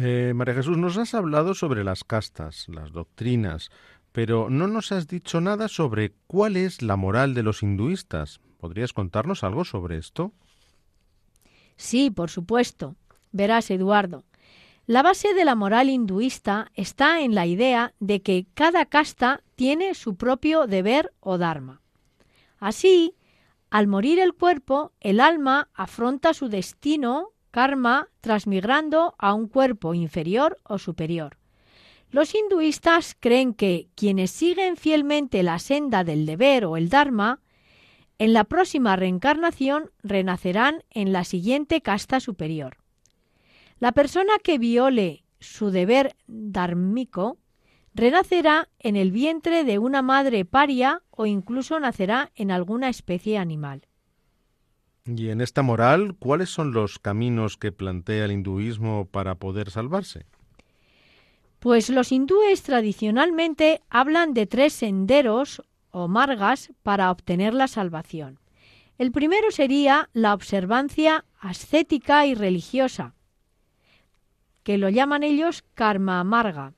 Eh, 0.00 0.32
María 0.32 0.54
Jesús, 0.54 0.78
nos 0.78 0.96
has 0.96 1.12
hablado 1.12 1.54
sobre 1.54 1.82
las 1.82 2.04
castas, 2.04 2.68
las 2.68 2.92
doctrinas, 2.92 3.70
pero 4.12 4.48
no 4.48 4.68
nos 4.68 4.92
has 4.92 5.08
dicho 5.08 5.40
nada 5.40 5.66
sobre 5.66 6.12
cuál 6.28 6.56
es 6.56 6.82
la 6.82 6.94
moral 6.94 7.34
de 7.34 7.42
los 7.42 7.64
hinduistas. 7.64 8.40
¿Podrías 8.58 8.92
contarnos 8.92 9.42
algo 9.42 9.64
sobre 9.64 9.98
esto? 9.98 10.32
Sí, 11.76 12.12
por 12.12 12.30
supuesto. 12.30 12.94
Verás, 13.32 13.72
Eduardo. 13.72 14.22
La 14.86 15.02
base 15.02 15.34
de 15.34 15.44
la 15.44 15.56
moral 15.56 15.90
hinduista 15.90 16.70
está 16.74 17.20
en 17.20 17.34
la 17.34 17.46
idea 17.46 17.92
de 17.98 18.22
que 18.22 18.46
cada 18.54 18.86
casta 18.86 19.42
tiene 19.56 19.94
su 19.94 20.14
propio 20.14 20.68
deber 20.68 21.12
o 21.18 21.38
dharma. 21.38 21.82
Así, 22.60 23.16
al 23.68 23.88
morir 23.88 24.20
el 24.20 24.32
cuerpo, 24.32 24.92
el 25.00 25.18
alma 25.18 25.70
afronta 25.74 26.34
su 26.34 26.48
destino 26.48 27.32
karma 27.50 28.08
transmigrando 28.20 29.14
a 29.18 29.34
un 29.34 29.48
cuerpo 29.48 29.94
inferior 29.94 30.58
o 30.64 30.78
superior. 30.78 31.38
Los 32.10 32.34
hinduistas 32.34 33.16
creen 33.18 33.52
que 33.52 33.88
quienes 33.94 34.30
siguen 34.30 34.76
fielmente 34.76 35.42
la 35.42 35.58
senda 35.58 36.04
del 36.04 36.24
deber 36.24 36.64
o 36.64 36.76
el 36.76 36.88
dharma, 36.88 37.40
en 38.18 38.32
la 38.32 38.44
próxima 38.44 38.96
reencarnación 38.96 39.90
renacerán 40.02 40.82
en 40.90 41.12
la 41.12 41.24
siguiente 41.24 41.82
casta 41.82 42.20
superior. 42.20 42.78
La 43.78 43.92
persona 43.92 44.32
que 44.42 44.58
viole 44.58 45.24
su 45.38 45.70
deber 45.70 46.16
dharmico 46.26 47.38
renacerá 47.94 48.68
en 48.78 48.96
el 48.96 49.12
vientre 49.12 49.64
de 49.64 49.78
una 49.78 50.02
madre 50.02 50.44
paria 50.44 51.02
o 51.10 51.26
incluso 51.26 51.78
nacerá 51.80 52.30
en 52.34 52.50
alguna 52.50 52.88
especie 52.88 53.38
animal. 53.38 53.87
Y 55.16 55.30
en 55.30 55.40
esta 55.40 55.62
moral, 55.62 56.16
¿cuáles 56.18 56.50
son 56.50 56.72
los 56.72 56.98
caminos 56.98 57.56
que 57.56 57.72
plantea 57.72 58.26
el 58.26 58.32
hinduismo 58.32 59.06
para 59.06 59.36
poder 59.36 59.70
salvarse? 59.70 60.26
Pues 61.60 61.88
los 61.88 62.12
hindúes 62.12 62.62
tradicionalmente 62.62 63.80
hablan 63.88 64.34
de 64.34 64.46
tres 64.46 64.74
senderos 64.74 65.62
o 65.90 66.08
margas 66.08 66.72
para 66.82 67.10
obtener 67.10 67.54
la 67.54 67.68
salvación. 67.68 68.38
El 68.98 69.10
primero 69.10 69.50
sería 69.50 70.10
la 70.12 70.34
observancia 70.34 71.24
ascética 71.40 72.26
y 72.26 72.34
religiosa, 72.34 73.14
que 74.62 74.76
lo 74.76 74.90
llaman 74.90 75.22
ellos 75.22 75.64
karma 75.72 76.20
amarga. 76.20 76.74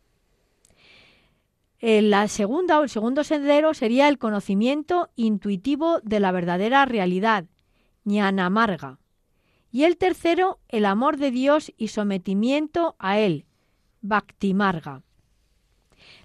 La 1.81 2.29
segunda 2.29 2.79
o 2.79 2.85
el 2.85 2.91
segundo 2.91 3.25
sendero 3.25 3.75
sería 3.75 4.09
el 4.09 4.19
conocimiento 4.19 5.09
intuitivo 5.17 5.99
de 6.05 6.21
la 6.21 6.31
verdadera 6.31 6.85
realidad, 6.85 7.47
amarga. 8.39 8.99
Y 9.73 9.85
el 9.85 9.97
tercero, 9.97 10.59
el 10.69 10.85
amor 10.85 11.17
de 11.17 11.31
Dios 11.31 11.73
y 11.77 11.89
sometimiento 11.89 12.97
a 12.99 13.19
Él, 13.19 13.47
Bhaktimarga. 14.03 15.03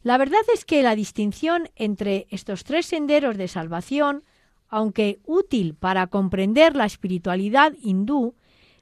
La 0.04 0.18
verdad 0.18 0.42
es 0.54 0.66
que 0.66 0.82
la 0.82 0.96
distinción 0.96 1.70
entre 1.76 2.28
estos 2.30 2.64
tres 2.64 2.86
senderos 2.86 3.38
de 3.38 3.48
salvación, 3.48 4.24
aunque 4.68 5.20
útil 5.26 5.76
para 5.76 6.08
comprender 6.08 6.76
la 6.76 6.86
espiritualidad 6.86 7.74
hindú, 7.82 8.36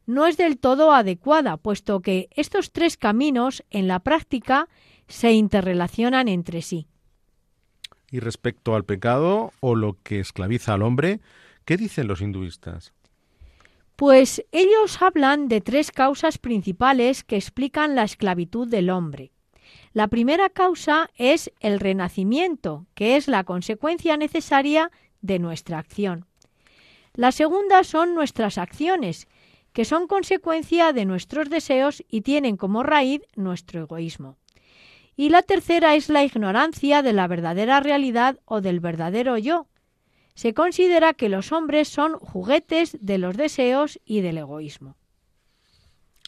no 0.05 0.25
es 0.25 0.37
del 0.37 0.57
todo 0.57 0.91
adecuada, 0.91 1.57
puesto 1.57 2.01
que 2.01 2.29
estos 2.35 2.71
tres 2.71 2.97
caminos 2.97 3.63
en 3.69 3.87
la 3.87 3.99
práctica 3.99 4.67
se 5.07 5.31
interrelacionan 5.31 6.27
entre 6.27 6.61
sí. 6.61 6.87
Y 8.11 8.19
respecto 8.19 8.75
al 8.75 8.85
pecado 8.85 9.51
o 9.59 9.75
lo 9.75 9.97
que 10.03 10.19
esclaviza 10.19 10.73
al 10.73 10.83
hombre, 10.83 11.19
¿Qué 11.65 11.77
dicen 11.77 12.07
los 12.07 12.21
hinduistas? 12.21 12.93
Pues 13.95 14.43
ellos 14.51 15.01
hablan 15.01 15.47
de 15.47 15.61
tres 15.61 15.91
causas 15.91 16.37
principales 16.37 17.23
que 17.23 17.37
explican 17.37 17.95
la 17.95 18.03
esclavitud 18.03 18.67
del 18.67 18.89
hombre. 18.89 19.31
La 19.93 20.07
primera 20.07 20.49
causa 20.49 21.09
es 21.15 21.51
el 21.59 21.79
renacimiento, 21.79 22.85
que 22.95 23.15
es 23.15 23.27
la 23.27 23.43
consecuencia 23.43 24.17
necesaria 24.17 24.91
de 25.21 25.39
nuestra 25.39 25.77
acción. 25.77 26.25
La 27.13 27.31
segunda 27.31 27.83
son 27.83 28.15
nuestras 28.15 28.57
acciones, 28.57 29.27
que 29.71 29.85
son 29.85 30.07
consecuencia 30.07 30.93
de 30.93 31.05
nuestros 31.05 31.49
deseos 31.49 32.03
y 32.09 32.21
tienen 32.21 32.57
como 32.57 32.83
raíz 32.83 33.21
nuestro 33.35 33.81
egoísmo. 33.81 34.37
Y 35.15 35.29
la 35.29 35.43
tercera 35.43 35.95
es 35.95 36.09
la 36.09 36.23
ignorancia 36.23 37.03
de 37.03 37.13
la 37.13 37.27
verdadera 37.27 37.79
realidad 37.79 38.39
o 38.45 38.61
del 38.61 38.79
verdadero 38.79 39.37
yo, 39.37 39.67
se 40.35 40.53
considera 40.53 41.13
que 41.13 41.29
los 41.29 41.51
hombres 41.51 41.87
son 41.87 42.17
juguetes 42.17 42.97
de 42.99 43.17
los 43.17 43.37
deseos 43.37 43.99
y 44.05 44.21
del 44.21 44.37
egoísmo. 44.37 44.95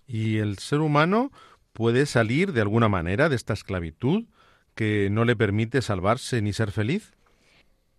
¿Y 0.07 0.37
el 0.37 0.59
ser 0.59 0.81
humano 0.81 1.31
puede 1.73 2.05
salir 2.05 2.53
de 2.53 2.61
alguna 2.61 2.89
manera 2.89 3.29
de 3.29 3.35
esta 3.35 3.53
esclavitud 3.53 4.25
que 4.75 5.09
no 5.09 5.25
le 5.25 5.35
permite 5.35 5.81
salvarse 5.81 6.41
ni 6.41 6.53
ser 6.53 6.71
feliz? 6.71 7.13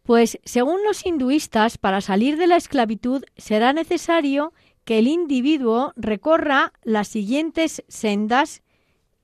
Pues 0.02 0.38
según 0.44 0.84
los 0.84 1.04
hinduistas, 1.04 1.78
para 1.78 2.00
salir 2.00 2.36
de 2.36 2.46
la 2.46 2.56
esclavitud 2.56 3.24
será 3.36 3.72
necesario 3.72 4.52
que 4.84 5.00
el 5.00 5.08
individuo 5.08 5.92
recorra 5.96 6.72
las 6.84 7.08
siguientes 7.08 7.82
sendas 7.88 8.62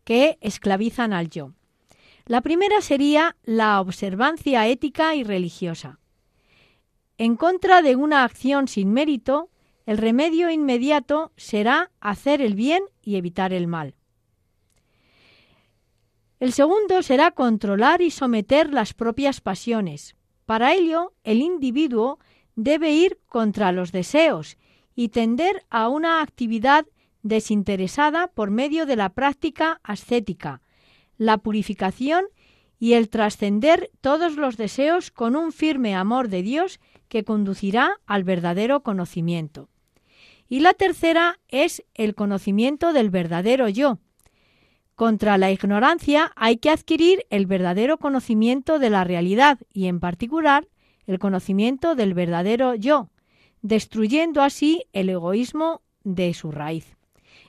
que 0.02 0.38
esclavizan 0.40 1.12
al 1.12 1.30
yo. 1.30 1.52
La 2.26 2.40
primera 2.40 2.80
sería 2.80 3.36
la 3.44 3.80
observancia 3.80 4.66
ética 4.66 5.14
y 5.14 5.22
religiosa. 5.22 6.00
En 7.24 7.36
contra 7.36 7.82
de 7.82 7.94
una 7.94 8.24
acción 8.24 8.66
sin 8.66 8.92
mérito, 8.92 9.48
el 9.86 9.96
remedio 9.96 10.50
inmediato 10.50 11.30
será 11.36 11.92
hacer 12.00 12.42
el 12.42 12.56
bien 12.56 12.82
y 13.00 13.14
evitar 13.14 13.52
el 13.52 13.68
mal. 13.68 13.94
El 16.40 16.52
segundo 16.52 17.00
será 17.04 17.30
controlar 17.30 18.02
y 18.02 18.10
someter 18.10 18.72
las 18.72 18.92
propias 18.92 19.40
pasiones. 19.40 20.16
Para 20.46 20.74
ello, 20.74 21.12
el 21.22 21.42
individuo 21.42 22.18
debe 22.56 22.90
ir 22.90 23.20
contra 23.28 23.70
los 23.70 23.92
deseos 23.92 24.58
y 24.96 25.10
tender 25.10 25.64
a 25.70 25.86
una 25.86 26.22
actividad 26.22 26.86
desinteresada 27.22 28.32
por 28.34 28.50
medio 28.50 28.84
de 28.84 28.96
la 28.96 29.10
práctica 29.10 29.78
ascética, 29.84 30.60
la 31.18 31.38
purificación 31.38 32.24
y 32.80 32.94
el 32.94 33.10
trascender 33.10 33.92
todos 34.00 34.34
los 34.34 34.56
deseos 34.56 35.12
con 35.12 35.36
un 35.36 35.52
firme 35.52 35.94
amor 35.94 36.26
de 36.26 36.42
Dios 36.42 36.80
que 37.12 37.24
conducirá 37.24 38.00
al 38.06 38.24
verdadero 38.24 38.82
conocimiento. 38.82 39.68
Y 40.48 40.60
la 40.60 40.72
tercera 40.72 41.40
es 41.48 41.84
el 41.92 42.14
conocimiento 42.14 42.94
del 42.94 43.10
verdadero 43.10 43.68
yo. 43.68 43.98
Contra 44.94 45.36
la 45.36 45.50
ignorancia 45.50 46.32
hay 46.36 46.56
que 46.56 46.70
adquirir 46.70 47.26
el 47.28 47.44
verdadero 47.44 47.98
conocimiento 47.98 48.78
de 48.78 48.88
la 48.88 49.04
realidad 49.04 49.58
y 49.74 49.88
en 49.88 50.00
particular 50.00 50.68
el 51.04 51.18
conocimiento 51.18 51.94
del 51.96 52.14
verdadero 52.14 52.76
yo, 52.76 53.10
destruyendo 53.60 54.40
así 54.40 54.86
el 54.94 55.10
egoísmo 55.10 55.82
de 56.04 56.32
su 56.32 56.50
raíz. 56.50 56.96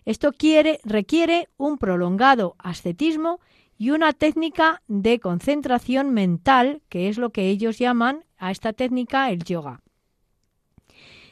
Esto 0.04 0.34
quiere, 0.34 0.82
requiere 0.84 1.48
un 1.56 1.78
prolongado 1.78 2.58
ascetismo 2.58 3.40
y 3.78 3.92
una 3.92 4.12
técnica 4.12 4.82
de 4.90 5.22
concentración 5.22 6.10
mental, 6.10 6.82
que 6.90 7.08
es 7.08 7.18
lo 7.18 7.30
que 7.30 7.48
ellos 7.48 7.80
llaman 7.80 8.26
a 8.46 8.52
esta 8.52 8.74
técnica 8.74 9.30
el 9.32 9.44
yoga. 9.44 9.82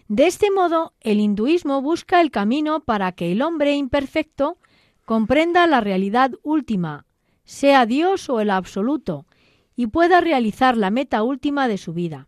De 0.08 0.28
este 0.28 0.52
modo, 0.52 0.94
el 1.00 1.20
hinduismo 1.20 1.82
busca 1.82 2.20
el 2.22 2.32
camino 2.32 2.82
para 2.82 3.12
que 3.14 3.32
el 3.32 3.42
hombre 3.42 3.76
imperfecto 3.76 4.58
comprenda 5.06 5.68
la 5.68 5.82
realidad 5.82 6.32
última, 6.44 7.06
sea 7.44 7.86
Dios 7.86 8.30
o 8.30 8.40
el 8.40 8.50
absoluto, 8.50 9.26
y 9.76 9.88
pueda 9.88 10.22
realizar 10.22 10.76
la 10.76 10.90
meta 10.90 11.24
última 11.24 11.68
de 11.68 11.78
su 11.78 11.94
vida. 11.94 12.28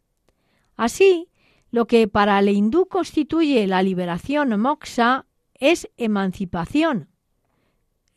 Así, 0.75 1.29
lo 1.71 1.87
que 1.87 2.07
para 2.07 2.39
el 2.39 2.49
hindú 2.49 2.87
constituye 2.87 3.67
la 3.67 3.83
liberación 3.83 4.59
moksha 4.59 5.25
es 5.55 5.89
emancipación, 5.97 7.09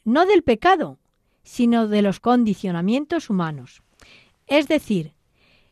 no 0.04 0.26
del 0.26 0.42
pecado, 0.42 0.98
sino 1.42 1.88
de 1.88 2.02
los 2.02 2.20
condicionamientos 2.20 3.30
humanos. 3.30 3.82
Es 4.46 4.68
decir, 4.68 5.15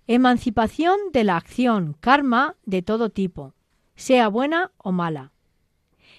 emancipación 0.06 0.98
de 1.12 1.24
la 1.24 1.36
acción, 1.36 1.96
karma 2.00 2.56
de 2.64 2.82
todo 2.82 3.10
tipo, 3.10 3.54
sea 3.96 4.28
buena 4.28 4.72
o 4.76 4.92
mala. 4.92 5.32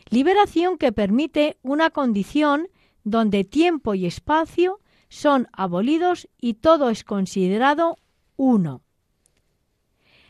Liberación 0.10 0.78
que 0.78 0.91
permite 0.91 1.58
una 1.62 1.89
condición 1.89 2.67
donde 3.04 3.43
tiempo 3.43 3.93
y 3.93 4.06
espacio 4.06 4.80
son 5.10 5.48
abolidos 5.54 6.28
y 6.39 6.56
todo 6.56 6.89
es 6.89 7.04
considerado 7.04 7.98
uno. 8.36 8.82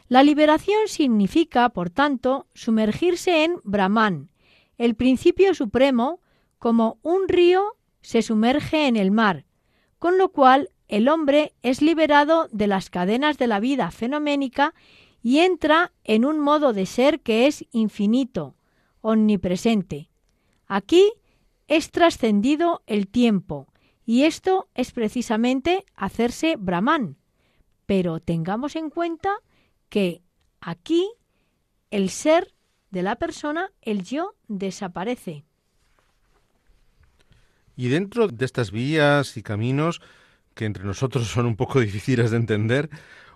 La 0.08 0.22
liberación 0.24 0.88
significa, 0.88 1.70
por 1.70 1.90
tanto, 1.90 2.48
sumergirse 2.54 3.44
en 3.44 3.60
Brahman, 3.64 4.30
el 4.78 4.96
principio 4.96 5.54
supremo, 5.54 6.20
como 6.60 7.00
un 7.02 7.28
río 7.28 7.76
se 8.02 8.22
sumerge 8.22 8.88
en 8.88 8.98
el 8.98 9.12
mar, 9.12 9.46
con 9.98 10.18
lo 10.18 10.30
cual 10.30 10.70
el 10.88 11.08
hombre 11.08 11.54
es 11.64 11.82
liberado 11.82 12.48
de 12.52 12.68
las 12.68 12.90
cadenas 12.90 13.38
de 13.38 13.48
la 13.48 13.60
vida 13.60 13.92
fenoménica 13.92 14.74
y 15.24 15.40
entra 15.40 15.92
en 16.04 16.26
un 16.26 16.40
modo 16.40 16.74
de 16.74 16.86
ser 16.86 17.22
que 17.22 17.48
es 17.48 17.66
infinito, 17.72 18.56
omnipresente. 19.02 20.10
Aquí 20.68 21.12
es 21.68 21.92
trascendido 21.92 22.84
el 22.86 23.08
tiempo, 23.08 23.68
y 24.06 24.24
esto 24.24 24.70
es 24.76 24.92
precisamente 24.92 25.84
hacerse 25.96 26.58
Brahman. 26.58 27.18
Pero 27.88 28.20
tengamos 28.20 28.76
en 28.76 28.92
cuenta 28.92 29.32
que 29.90 30.22
aquí 30.62 31.10
el 31.90 32.10
ser 32.10 32.54
de 32.92 33.02
la 33.02 33.16
persona, 33.16 33.72
el 33.82 34.04
yo, 34.04 34.36
desaparece. 34.48 35.44
Y 37.76 37.90
dentro 37.90 38.28
de 38.28 38.46
estas 38.46 38.72
vías 38.72 39.38
y 39.38 39.44
caminos, 39.44 40.02
que 40.56 40.66
entre 40.66 40.84
nosotros 40.84 41.28
son 41.28 41.46
un 41.46 41.56
poco 41.56 41.80
difíciles 41.82 42.32
de 42.32 42.38
entender, 42.38 42.90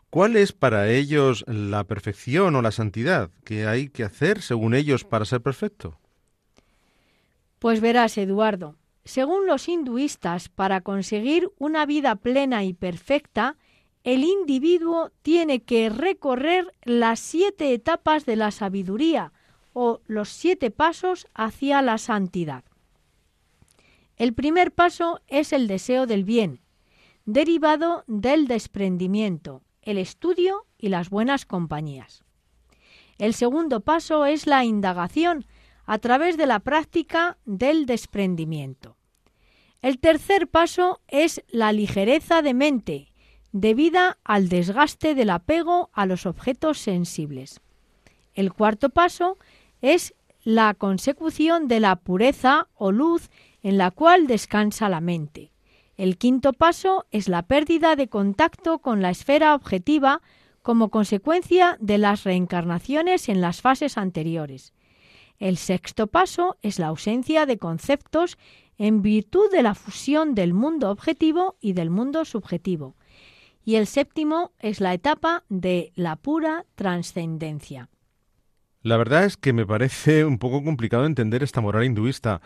¿cuál 0.09 0.35
es 0.35 0.53
para 0.53 0.89
ellos 0.89 1.45
la 1.47 1.83
perfección 1.83 2.55
o 2.55 2.61
la 2.61 2.71
santidad 2.71 3.29
que 3.43 3.67
hay 3.67 3.89
que 3.89 4.03
hacer 4.03 4.41
según 4.41 4.73
ellos 4.73 5.03
para 5.03 5.25
ser 5.25 5.41
perfecto? 5.41 5.99
Pues 7.59 7.81
verás, 7.81 8.17
Eduardo, 8.17 8.77
según 9.03 9.47
los 9.47 9.67
hinduistas, 9.67 10.49
para 10.49 10.81
conseguir 10.81 11.49
una 11.57 11.85
vida 11.85 12.15
plena 12.15 12.63
y 12.63 12.73
perfecta, 12.73 13.57
el 14.03 14.23
individuo 14.23 15.11
tiene 15.21 15.61
que 15.61 15.89
recorrer 15.89 16.73
las 16.83 17.19
siete 17.19 17.73
etapas 17.73 18.25
de 18.25 18.37
la 18.37 18.51
sabiduría 18.51 19.33
o 19.73 20.01
los 20.07 20.29
siete 20.29 20.71
pasos 20.71 21.27
hacia 21.33 21.81
la 21.81 21.97
santidad. 21.97 22.63
El 24.15 24.33
primer 24.33 24.71
paso 24.71 25.21
es 25.27 25.53
el 25.53 25.67
deseo 25.67 26.05
del 26.05 26.23
bien, 26.23 26.61
derivado 27.31 28.03
del 28.07 28.47
desprendimiento, 28.47 29.61
el 29.83 29.99
estudio 29.99 30.65
y 30.79 30.89
las 30.89 31.11
buenas 31.11 31.45
compañías. 31.45 32.23
El 33.19 33.35
segundo 33.35 33.81
paso 33.81 34.25
es 34.25 34.47
la 34.47 34.65
indagación 34.65 35.45
a 35.85 35.99
través 35.99 36.37
de 36.37 36.47
la 36.47 36.59
práctica 36.59 37.37
del 37.45 37.85
desprendimiento. 37.85 38.97
El 39.83 39.99
tercer 39.99 40.47
paso 40.47 41.01
es 41.07 41.43
la 41.49 41.71
ligereza 41.71 42.41
de 42.41 42.55
mente, 42.55 43.13
debida 43.51 44.17
al 44.23 44.49
desgaste 44.49 45.13
del 45.13 45.29
apego 45.29 45.91
a 45.93 46.07
los 46.07 46.25
objetos 46.25 46.79
sensibles. 46.79 47.61
El 48.33 48.53
cuarto 48.53 48.89
paso 48.89 49.37
es 49.83 50.15
la 50.43 50.73
consecución 50.73 51.67
de 51.67 51.79
la 51.79 51.95
pureza 51.97 52.69
o 52.73 52.91
luz 52.91 53.29
en 53.61 53.77
la 53.77 53.91
cual 53.91 54.25
descansa 54.25 54.89
la 54.89 54.99
mente. 54.99 55.51
El 55.99 56.17
quinto 56.17 56.53
paso 56.53 57.05
es 57.11 57.27
la 57.27 57.41
pérdida 57.41 57.97
de 57.97 58.07
contacto 58.07 58.79
con 58.79 59.01
la 59.01 59.09
esfera 59.09 59.53
objetiva 59.53 60.21
como 60.61 60.91
consecuencia 60.91 61.75
de 61.81 61.97
las 61.97 62.23
reencarnaciones 62.23 63.27
en 63.27 63.41
las 63.41 63.59
fases 63.59 63.97
anteriores. 63.97 64.71
El 65.39 65.57
sexto 65.57 66.07
paso 66.07 66.55
es 66.61 66.79
la 66.79 66.87
ausencia 66.87 67.45
de 67.45 67.57
conceptos 67.57 68.37
en 68.77 69.01
virtud 69.01 69.51
de 69.51 69.61
la 69.61 69.75
fusión 69.75 70.35
del 70.35 70.53
mundo 70.53 70.89
objetivo 70.89 71.57
y 71.59 71.73
del 71.73 71.89
mundo 71.89 72.23
subjetivo. 72.23 72.95
Y 73.65 73.75
el 73.75 73.85
séptimo 73.85 74.53
es 74.59 74.79
la 74.79 74.93
etapa 74.93 75.43
de 75.49 75.91
la 75.95 76.15
pura 76.15 76.65
trascendencia. 76.75 77.89
La 78.83 78.95
verdad 78.95 79.25
es 79.25 79.35
que 79.35 79.51
me 79.51 79.65
parece 79.65 80.23
un 80.23 80.37
poco 80.37 80.63
complicado 80.63 81.05
entender 81.05 81.43
esta 81.43 81.59
moral 81.59 81.83
hinduista. 81.83 82.39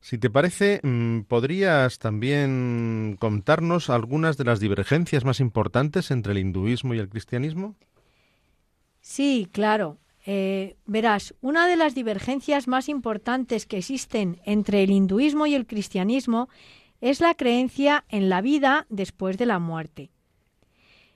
Si 0.00 0.18
te 0.18 0.30
parece, 0.30 0.80
mm, 0.82 1.22
¿podrías 1.22 1.98
también 1.98 3.16
contarnos 3.18 3.90
algunas 3.90 4.36
de 4.36 4.44
las 4.44 4.60
divergencias 4.60 5.24
más 5.24 5.40
importantes 5.40 6.10
entre 6.10 6.32
el 6.32 6.38
hinduismo 6.38 6.94
y 6.94 6.98
el 6.98 7.08
cristianismo? 7.08 7.76
Sí, 9.00 9.48
claro. 9.50 9.98
Eh, 10.24 10.76
verás, 10.86 11.34
una 11.40 11.68
de 11.68 11.76
las 11.76 11.94
divergencias 11.94 12.66
más 12.66 12.88
importantes 12.88 13.66
que 13.66 13.78
existen 13.78 14.40
entre 14.44 14.82
el 14.82 14.90
hinduismo 14.90 15.46
y 15.46 15.54
el 15.54 15.66
cristianismo 15.66 16.48
es 17.00 17.20
la 17.20 17.34
creencia 17.34 18.04
en 18.08 18.28
la 18.28 18.40
vida 18.40 18.86
después 18.88 19.38
de 19.38 19.46
la 19.46 19.58
muerte. 19.58 20.10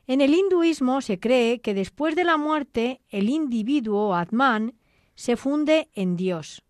En 0.06 0.20
el 0.20 0.34
hinduismo 0.34 1.00
se 1.00 1.18
cree 1.18 1.60
que 1.60 1.74
después 1.74 2.14
de 2.16 2.24
la 2.24 2.36
muerte 2.36 3.00
el 3.08 3.28
individuo 3.28 4.14
Atman 4.14 4.74
se 5.14 5.36
funde 5.36 5.88
en 5.94 6.16
Dios 6.16 6.62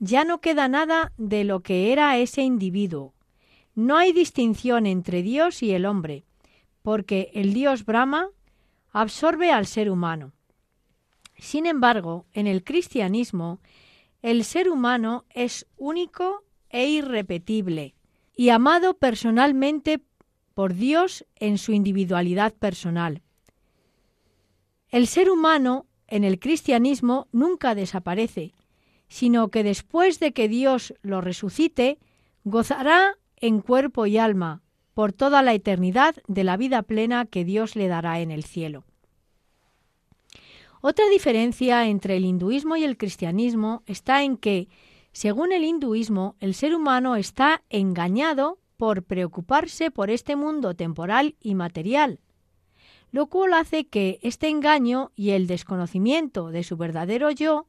ya 0.00 0.24
no 0.24 0.40
queda 0.40 0.66
nada 0.66 1.12
de 1.18 1.44
lo 1.44 1.60
que 1.60 1.92
era 1.92 2.18
ese 2.18 2.42
individuo. 2.42 3.14
No 3.74 3.96
hay 3.96 4.12
distinción 4.12 4.86
entre 4.86 5.22
Dios 5.22 5.62
y 5.62 5.72
el 5.72 5.86
hombre, 5.86 6.24
porque 6.82 7.30
el 7.34 7.52
Dios 7.52 7.84
Brahma 7.84 8.30
absorbe 8.90 9.52
al 9.52 9.66
ser 9.66 9.90
humano. 9.90 10.32
Sin 11.38 11.66
embargo, 11.66 12.26
en 12.32 12.46
el 12.46 12.64
cristianismo, 12.64 13.60
el 14.22 14.44
ser 14.44 14.68
humano 14.68 15.24
es 15.30 15.66
único 15.76 16.44
e 16.70 16.88
irrepetible 16.88 17.94
y 18.34 18.48
amado 18.48 18.94
personalmente 18.94 20.00
por 20.54 20.74
Dios 20.74 21.26
en 21.36 21.58
su 21.58 21.72
individualidad 21.72 22.54
personal. 22.54 23.22
El 24.88 25.06
ser 25.06 25.30
humano 25.30 25.86
en 26.06 26.24
el 26.24 26.38
cristianismo 26.38 27.28
nunca 27.32 27.74
desaparece, 27.74 28.54
sino 29.10 29.48
que 29.48 29.62
después 29.62 30.20
de 30.20 30.32
que 30.32 30.48
Dios 30.48 30.94
lo 31.02 31.20
resucite, 31.20 31.98
gozará 32.44 33.18
en 33.36 33.60
cuerpo 33.60 34.06
y 34.06 34.16
alma 34.16 34.62
por 34.94 35.12
toda 35.12 35.42
la 35.42 35.52
eternidad 35.52 36.14
de 36.28 36.44
la 36.44 36.56
vida 36.56 36.82
plena 36.82 37.26
que 37.26 37.44
Dios 37.44 37.76
le 37.76 37.88
dará 37.88 38.20
en 38.20 38.30
el 38.30 38.44
cielo. 38.44 38.84
Otra 40.80 41.08
diferencia 41.08 41.86
entre 41.88 42.16
el 42.16 42.24
hinduismo 42.24 42.76
y 42.76 42.84
el 42.84 42.96
cristianismo 42.96 43.82
está 43.86 44.22
en 44.22 44.36
que, 44.36 44.68
según 45.12 45.52
el 45.52 45.64
hinduismo, 45.64 46.36
el 46.38 46.54
ser 46.54 46.74
humano 46.74 47.16
está 47.16 47.62
engañado 47.68 48.58
por 48.76 49.02
preocuparse 49.02 49.90
por 49.90 50.08
este 50.08 50.36
mundo 50.36 50.74
temporal 50.74 51.34
y 51.40 51.54
material, 51.54 52.20
lo 53.10 53.26
cual 53.26 53.54
hace 53.54 53.88
que 53.88 54.20
este 54.22 54.48
engaño 54.48 55.10
y 55.16 55.30
el 55.30 55.48
desconocimiento 55.48 56.50
de 56.50 56.62
su 56.62 56.76
verdadero 56.76 57.30
yo 57.32 57.66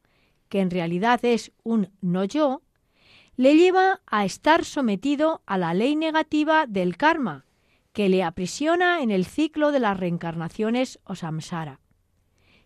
que 0.52 0.60
en 0.60 0.70
realidad 0.70 1.24
es 1.24 1.50
un 1.62 1.88
no 2.02 2.24
yo, 2.24 2.60
le 3.36 3.56
lleva 3.56 4.02
a 4.04 4.26
estar 4.26 4.66
sometido 4.66 5.40
a 5.46 5.56
la 5.56 5.72
ley 5.72 5.96
negativa 5.96 6.66
del 6.66 6.98
karma, 6.98 7.46
que 7.94 8.10
le 8.10 8.22
aprisiona 8.22 9.00
en 9.00 9.10
el 9.10 9.24
ciclo 9.24 9.72
de 9.72 9.80
las 9.80 9.98
reencarnaciones 9.98 11.00
o 11.04 11.14
samsara. 11.14 11.80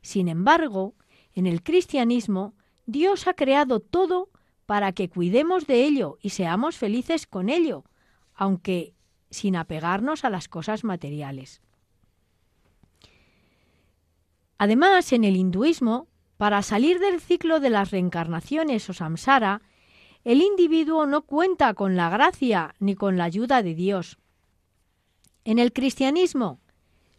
Sin 0.02 0.26
embargo, 0.26 0.96
en 1.32 1.46
el 1.46 1.62
cristianismo, 1.62 2.56
Dios 2.86 3.28
ha 3.28 3.34
creado 3.34 3.78
todo 3.78 4.30
para 4.66 4.90
que 4.90 5.08
cuidemos 5.08 5.68
de 5.68 5.84
ello 5.84 6.18
y 6.20 6.30
seamos 6.30 6.76
felices 6.76 7.28
con 7.28 7.48
ello, 7.48 7.84
aunque 8.34 8.94
sin 9.30 9.54
apegarnos 9.54 10.24
a 10.24 10.30
las 10.30 10.48
cosas 10.48 10.82
materiales. 10.82 11.62
Además, 14.58 15.12
en 15.12 15.22
el 15.22 15.36
hinduismo, 15.36 16.08
para 16.36 16.62
salir 16.62 16.98
del 16.98 17.20
ciclo 17.20 17.60
de 17.60 17.70
las 17.70 17.90
reencarnaciones 17.90 18.88
o 18.90 18.92
samsara, 18.92 19.62
el 20.24 20.42
individuo 20.42 21.06
no 21.06 21.22
cuenta 21.22 21.74
con 21.74 21.96
la 21.96 22.10
gracia 22.10 22.74
ni 22.78 22.94
con 22.94 23.16
la 23.16 23.24
ayuda 23.24 23.62
de 23.62 23.74
Dios. 23.74 24.18
En 25.44 25.58
el 25.58 25.72
cristianismo 25.72 26.60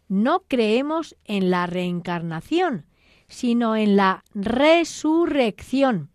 no 0.08 0.44
creemos 0.46 1.16
en 1.24 1.50
la 1.50 1.66
reencarnación, 1.66 2.86
sino 3.28 3.76
en 3.76 3.96
la 3.96 4.24
resurrección. 4.34 6.10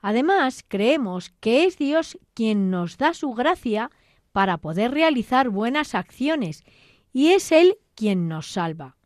Además, 0.00 0.64
creemos 0.66 1.30
que 1.40 1.64
es 1.64 1.76
Dios 1.76 2.18
quien 2.34 2.70
nos 2.70 2.98
da 2.98 3.14
su 3.14 3.32
gracia 3.32 3.90
para 4.32 4.58
poder 4.58 4.92
realizar 4.92 5.48
buenas 5.48 5.94
acciones 5.94 6.64
y 7.12 7.28
es 7.28 7.50
Él 7.50 7.78
quien 7.94 8.28
nos 8.28 8.52
salva. 8.52 8.96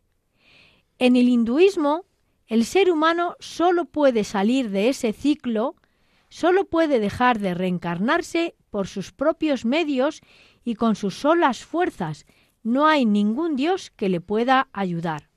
En 0.99 1.15
el 1.15 1.27
hinduismo, 1.27 2.05
el 2.53 2.65
ser 2.65 2.91
humano 2.91 3.35
solo 3.39 3.85
puede 3.85 4.23
salir 4.23 4.69
de 4.69 4.87
ese 4.87 5.11
ciclo, 5.11 5.75
solo 6.29 6.65
puede 6.65 6.99
dejar 6.99 7.39
de 7.39 7.55
reencarnarse 7.55 8.53
por 8.69 8.87
sus 8.87 9.11
propios 9.11 9.65
medios 9.65 10.21
y 10.63 10.75
con 10.75 10.95
sus 10.95 11.15
solas 11.15 11.65
fuerzas. 11.65 12.27
No 12.61 12.85
hay 12.85 13.07
ningún 13.07 13.55
Dios 13.55 13.89
que 13.89 14.07
le 14.07 14.21
pueda 14.21 14.69
ayudar. 14.71 15.31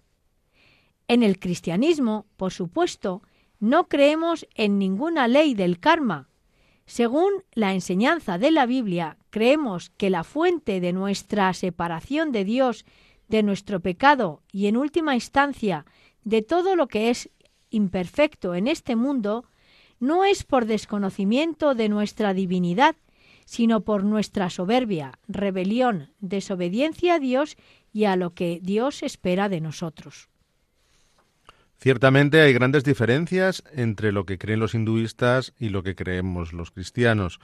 En 1.09 1.23
el 1.23 1.39
cristianismo, 1.39 2.27
por 2.37 2.53
supuesto, 2.53 3.23
no 3.61 3.89
creemos 3.89 4.47
en 4.55 4.79
ninguna 4.79 5.27
ley 5.27 5.55
del 5.55 5.81
karma. 5.81 6.29
Según 6.85 7.33
la 7.53 7.73
enseñanza 7.73 8.37
de 8.37 8.51
la 8.51 8.67
Biblia, 8.67 9.17
creemos 9.31 9.89
que 9.89 10.11
la 10.11 10.23
fuente 10.23 10.81
de 10.81 10.93
nuestra 10.93 11.55
separación 11.55 12.31
de 12.31 12.45
Dios, 12.45 12.85
de 13.29 13.43
nuestro 13.43 13.81
pecado 13.81 14.43
y 14.53 14.67
en 14.67 14.77
última 14.77 15.15
instancia 15.15 15.87
de 16.27 16.43
todo 16.43 16.75
lo 16.75 16.89
que 16.89 17.09
es 17.09 17.31
imperfecto 17.71 18.57
en 18.57 18.67
este 18.67 18.97
mundo, 18.97 19.45
no 20.01 20.25
es 20.25 20.43
por 20.43 20.67
desconocimiento 20.67 21.75
de 21.77 21.89
nuestra 21.89 22.35
divinidad, 22.35 22.97
sino 23.45 23.83
por 23.83 24.03
nuestra 24.03 24.51
soberbia, 24.51 25.21
rebelión, 25.29 26.11
desobediencia 26.19 27.15
a 27.15 27.19
Dios 27.21 27.57
y 27.93 28.05
a 28.07 28.17
lo 28.17 28.35
que 28.35 28.59
Dios 28.61 29.05
espera 29.05 29.49
de 29.49 29.61
nosotros. 29.61 30.29
Ciertamente 31.79 32.41
hay 32.41 32.53
grandes 32.53 32.83
diferencias 32.83 33.63
entre 33.73 34.11
lo 34.11 34.27
que 34.27 34.37
creen 34.37 34.59
los 34.59 34.75
hinduistas 34.75 35.55
y 35.61 35.69
lo 35.69 35.85
que 35.85 35.95
creemos 35.95 36.53
los 36.53 36.73
cristianos. 36.73 37.39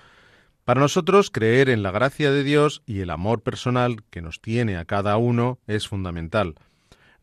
Para 0.64 0.80
nosotros 0.80 1.30
creer 1.30 1.68
en 1.68 1.84
la 1.84 1.92
gracia 1.92 2.32
de 2.32 2.42
Dios 2.42 2.82
y 2.84 2.98
el 2.98 3.10
amor 3.10 3.42
personal 3.42 4.02
que 4.10 4.22
nos 4.22 4.40
tiene 4.40 4.76
a 4.76 4.86
cada 4.86 5.16
uno 5.18 5.60
es 5.68 5.86
fundamental. 5.86 6.56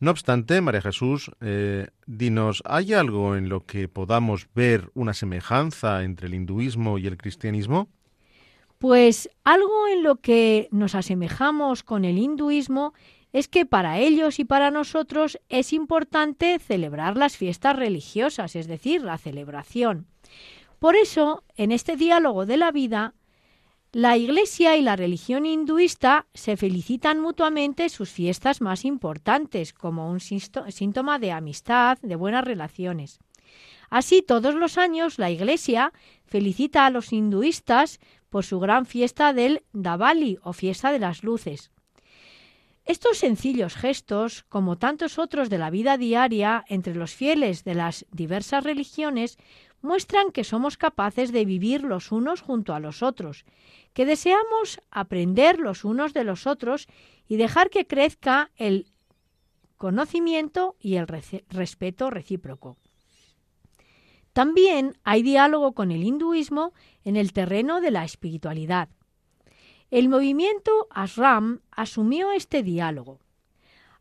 No 0.00 0.10
obstante, 0.12 0.62
María 0.62 0.80
Jesús, 0.80 1.30
eh, 1.42 1.88
dinos, 2.06 2.62
¿hay 2.64 2.94
algo 2.94 3.36
en 3.36 3.50
lo 3.50 3.66
que 3.66 3.86
podamos 3.86 4.48
ver 4.54 4.90
una 4.94 5.12
semejanza 5.12 6.04
entre 6.04 6.28
el 6.28 6.34
hinduismo 6.34 6.96
y 6.96 7.06
el 7.06 7.18
cristianismo? 7.18 7.90
Pues 8.78 9.28
algo 9.44 9.88
en 9.88 10.02
lo 10.02 10.16
que 10.16 10.68
nos 10.70 10.94
asemejamos 10.94 11.82
con 11.82 12.06
el 12.06 12.16
hinduismo 12.16 12.94
es 13.34 13.46
que 13.46 13.66
para 13.66 13.98
ellos 13.98 14.38
y 14.38 14.46
para 14.46 14.70
nosotros 14.70 15.38
es 15.50 15.74
importante 15.74 16.58
celebrar 16.58 17.18
las 17.18 17.36
fiestas 17.36 17.76
religiosas, 17.76 18.56
es 18.56 18.66
decir, 18.68 19.02
la 19.02 19.18
celebración. 19.18 20.06
Por 20.78 20.96
eso, 20.96 21.44
en 21.56 21.72
este 21.72 21.96
diálogo 21.96 22.46
de 22.46 22.56
la 22.56 22.72
vida, 22.72 23.12
la 23.92 24.16
Iglesia 24.16 24.76
y 24.76 24.82
la 24.82 24.94
religión 24.94 25.46
hinduista 25.46 26.26
se 26.32 26.56
felicitan 26.56 27.18
mutuamente 27.18 27.88
sus 27.88 28.10
fiestas 28.10 28.60
más 28.60 28.84
importantes, 28.84 29.72
como 29.72 30.08
un 30.08 30.20
síntoma 30.20 31.18
de 31.18 31.32
amistad, 31.32 31.98
de 32.00 32.14
buenas 32.14 32.44
relaciones. 32.44 33.18
Así, 33.88 34.22
todos 34.22 34.54
los 34.54 34.78
años 34.78 35.18
la 35.18 35.30
Iglesia 35.30 35.92
felicita 36.24 36.86
a 36.86 36.90
los 36.90 37.12
hinduistas 37.12 37.98
por 38.28 38.44
su 38.44 38.60
gran 38.60 38.86
fiesta 38.86 39.32
del 39.32 39.64
Davali 39.72 40.38
o 40.44 40.52
fiesta 40.52 40.92
de 40.92 41.00
las 41.00 41.24
luces. 41.24 41.72
Estos 42.84 43.18
sencillos 43.18 43.74
gestos, 43.74 44.44
como 44.48 44.78
tantos 44.78 45.18
otros 45.18 45.50
de 45.50 45.58
la 45.58 45.70
vida 45.70 45.96
diaria 45.96 46.64
entre 46.68 46.94
los 46.94 47.12
fieles 47.12 47.64
de 47.64 47.74
las 47.74 48.06
diversas 48.12 48.62
religiones, 48.62 49.36
muestran 49.82 50.30
que 50.32 50.44
somos 50.44 50.76
capaces 50.76 51.32
de 51.32 51.44
vivir 51.44 51.82
los 51.82 52.12
unos 52.12 52.40
junto 52.40 52.74
a 52.74 52.80
los 52.80 53.02
otros, 53.02 53.44
que 53.92 54.06
deseamos 54.06 54.80
aprender 54.90 55.58
los 55.58 55.84
unos 55.84 56.12
de 56.12 56.24
los 56.24 56.46
otros 56.46 56.86
y 57.26 57.36
dejar 57.36 57.70
que 57.70 57.86
crezca 57.86 58.50
el 58.56 58.86
conocimiento 59.76 60.76
y 60.80 60.96
el 60.96 61.06
respeto 61.06 62.10
recíproco. 62.10 62.76
También 64.32 64.98
hay 65.02 65.22
diálogo 65.22 65.72
con 65.72 65.90
el 65.90 66.04
hinduismo 66.04 66.72
en 67.04 67.16
el 67.16 67.32
terreno 67.32 67.80
de 67.80 67.90
la 67.90 68.04
espiritualidad. 68.04 68.88
El 69.90 70.08
movimiento 70.08 70.86
Ashram 70.90 71.62
asumió 71.70 72.30
este 72.30 72.62
diálogo. 72.62 73.18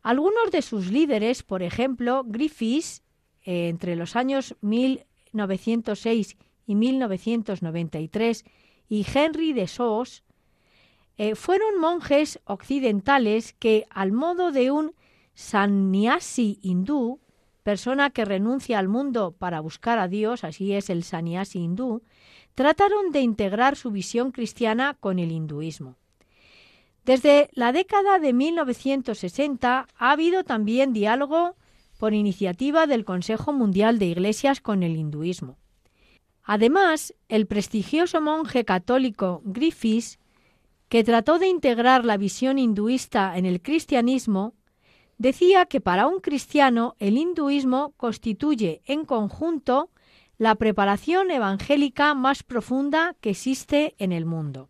Algunos 0.04 0.52
de 0.52 0.62
sus 0.62 0.92
líderes, 0.92 1.42
por 1.42 1.64
ejemplo, 1.64 2.24
Griffiths, 2.26 3.02
eh, 3.44 3.70
entre 3.70 3.96
los 3.96 4.16
años 4.16 4.56
1906 5.34 6.38
y 6.66 6.76
1993, 6.76 8.46
y 8.88 9.06
Henry 9.14 9.54
de 9.54 9.68
Sos, 9.68 10.24
eh, 11.18 11.36
fueron 11.36 11.80
monjes 11.80 12.40
occidentales 12.46 13.54
que, 13.54 13.86
al 13.90 14.12
modo 14.12 14.52
de 14.52 14.72
un 14.72 14.94
sannyasi 15.34 16.60
hindú, 16.62 17.20
persona 17.64 18.10
que 18.10 18.26
renuncia 18.26 18.80
al 18.80 18.88
mundo 18.88 19.36
para 19.38 19.60
buscar 19.60 20.00
a 20.00 20.08
Dios, 20.08 20.44
así 20.44 20.74
es 20.74 20.90
el 20.90 21.04
sannyasi 21.04 21.60
hindú, 21.60 22.04
trataron 22.56 23.12
de 23.12 23.22
integrar 23.22 23.76
su 23.76 23.92
visión 23.92 24.32
cristiana 24.32 24.96
con 25.00 25.20
el 25.20 25.32
hinduismo. 25.32 25.96
Desde 27.06 27.50
la 27.54 27.72
década 27.72 28.20
de 28.20 28.34
1960 28.34 29.88
ha 29.98 30.12
habido 30.12 30.44
también 30.44 30.94
diálogo 30.94 31.56
por 32.00 32.14
iniciativa 32.14 32.88
del 32.88 33.04
Consejo 33.04 33.52
Mundial 33.52 34.00
de 34.00 34.06
Iglesias 34.06 34.62
con 34.62 34.84
el 34.84 34.95
hinduismo. 34.95 35.58
Además, 36.43 37.14
el 37.28 37.45
prestigioso 37.45 38.22
monje 38.22 38.64
católico 38.64 39.41
Griffiths, 39.43 40.18
que 40.88 41.04
trató 41.04 41.39
de 41.39 41.50
integrar 41.50 42.06
la 42.06 42.16
visión 42.16 42.58
hinduista 42.58 43.38
en 43.38 43.45
el 43.45 43.62
cristianismo, 43.62 44.54
decía 45.18 45.66
que 45.66 45.82
para 45.82 46.08
un 46.08 46.22
cristiano 46.22 46.95
el 47.00 47.18
hinduismo 47.18 47.93
constituye 47.97 48.82
en 48.86 49.04
conjunto 49.04 49.91
la 50.38 50.56
preparación 50.56 51.32
evangélica 51.32 52.14
más 52.14 52.43
profunda 52.43 53.18
que 53.20 53.32
existe 53.32 53.93
en 53.97 54.14
el 54.14 54.26
mundo. 54.26 54.70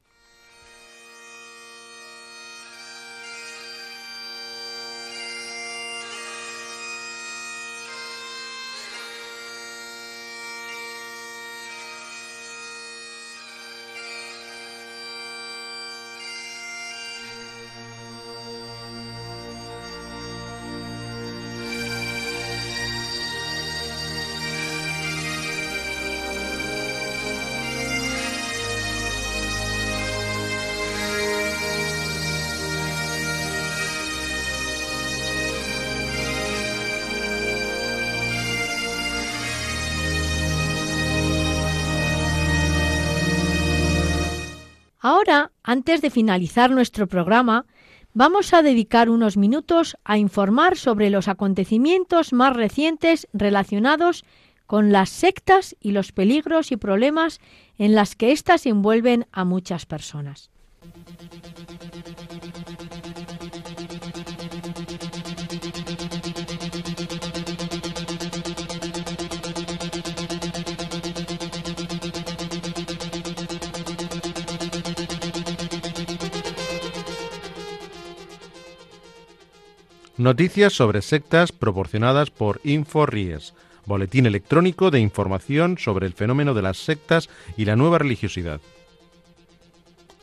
Ahora, 45.11 45.51
antes 45.63 46.03
de 46.03 46.11
finalizar 46.11 46.69
nuestro 46.69 47.07
programa, 47.07 47.65
vamos 48.13 48.53
a 48.53 48.61
dedicar 48.61 49.09
unos 49.09 49.37
minutos 49.37 49.97
a 50.03 50.19
informar 50.19 50.77
sobre 50.77 51.09
los 51.09 51.27
acontecimientos 51.27 52.31
más 52.31 52.55
recientes 52.55 53.27
relacionados 53.33 54.23
con 54.67 54.91
las 54.91 55.09
sectas 55.09 55.75
y 55.79 55.93
los 55.93 56.11
peligros 56.11 56.71
y 56.71 56.77
problemas 56.77 57.39
en 57.79 57.95
las 57.95 58.15
que 58.15 58.31
éstas 58.31 58.67
envuelven 58.67 59.25
a 59.31 59.45
muchas 59.45 59.87
personas. 59.87 60.51
Noticias 80.19 80.73
sobre 80.73 81.01
sectas 81.01 81.53
proporcionadas 81.53 82.29
por 82.29 82.59
InfoRies, 82.65 83.53
boletín 83.85 84.25
electrónico 84.25 84.91
de 84.91 84.99
información 84.99 85.77
sobre 85.77 86.07
el 86.07 86.11
fenómeno 86.11 86.53
de 86.53 86.61
las 86.61 86.77
sectas 86.77 87.29
y 87.55 87.63
la 87.63 87.77
nueva 87.77 87.99
religiosidad. 87.99 88.59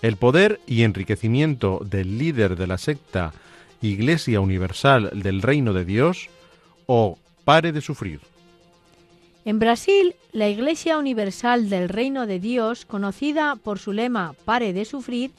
El 0.03 0.19
poder 0.19 0.61
y 0.67 0.83
enriquecimiento 0.83 1.81
del 1.83 2.19
líder 2.19 2.57
de 2.57 2.67
la 2.67 2.77
secta 2.77 3.33
Iglesia 3.81 4.41
Universal 4.41 5.13
del 5.15 5.41
Reino 5.41 5.73
de 5.73 5.87
Dios 5.87 6.29
o 6.85 7.17
pare 7.47 7.73
de 7.73 7.81
sufrir. 7.81 8.21
En 9.47 9.59
Brasil, 9.59 10.15
la 10.33 10.51
Iglesia 10.51 10.99
Universal 10.99 11.71
del 11.71 11.89
Reino 11.89 12.27
de 12.27 12.39
Dios, 12.39 12.85
conocida 12.85 13.57
por 13.57 13.79
su 13.79 13.95
lema 13.95 14.35
Pare 14.45 14.75
de 14.75 14.85
sufrir, 14.85 15.31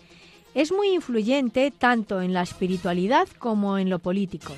es 0.54 0.72
muy 0.72 0.90
influyente 0.90 1.72
tanto 1.72 2.22
en 2.22 2.34
la 2.34 2.42
espiritualidad 2.42 3.28
como 3.40 3.78
en 3.78 3.90
lo 3.90 4.00
político. 4.00 4.54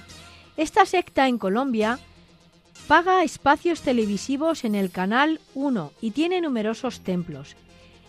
Esta 0.57 0.85
secta 0.85 1.27
en 1.27 1.37
Colombia 1.37 1.99
paga 2.87 3.23
espacios 3.23 3.81
televisivos 3.81 4.63
en 4.63 4.75
el 4.75 4.91
Canal 4.91 5.39
1 5.55 5.91
y 6.01 6.11
tiene 6.11 6.41
numerosos 6.41 7.01
templos. 7.01 7.55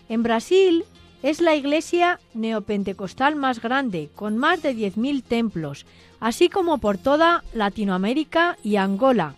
En 0.08 0.22
Brasil 0.22 0.84
es 1.22 1.40
la 1.40 1.54
iglesia 1.54 2.18
neopentecostal 2.34 3.36
más 3.36 3.60
grande, 3.60 4.08
con 4.14 4.38
más 4.38 4.62
de 4.62 4.74
10.000 4.74 5.22
templos, 5.22 5.86
así 6.18 6.48
como 6.48 6.78
por 6.78 6.98
toda 6.98 7.44
Latinoamérica 7.52 8.56
y 8.62 8.76
Angola. 8.76 9.34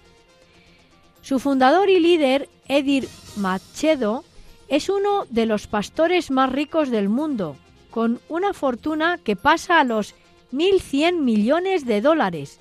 Su 1.22 1.38
fundador 1.38 1.90
y 1.90 2.00
líder, 2.00 2.48
Edir 2.68 3.08
Machedo, 3.36 4.24
es 4.68 4.88
uno 4.88 5.26
de 5.28 5.46
los 5.46 5.66
pastores 5.66 6.30
más 6.30 6.50
ricos 6.50 6.90
del 6.90 7.08
mundo, 7.08 7.56
con 7.92 8.20
una 8.28 8.54
fortuna 8.54 9.20
que 9.22 9.36
pasa 9.36 9.78
a 9.78 9.84
los 9.84 10.16
1.100 10.52 11.20
millones 11.20 11.86
de 11.86 12.00
dólares, 12.00 12.58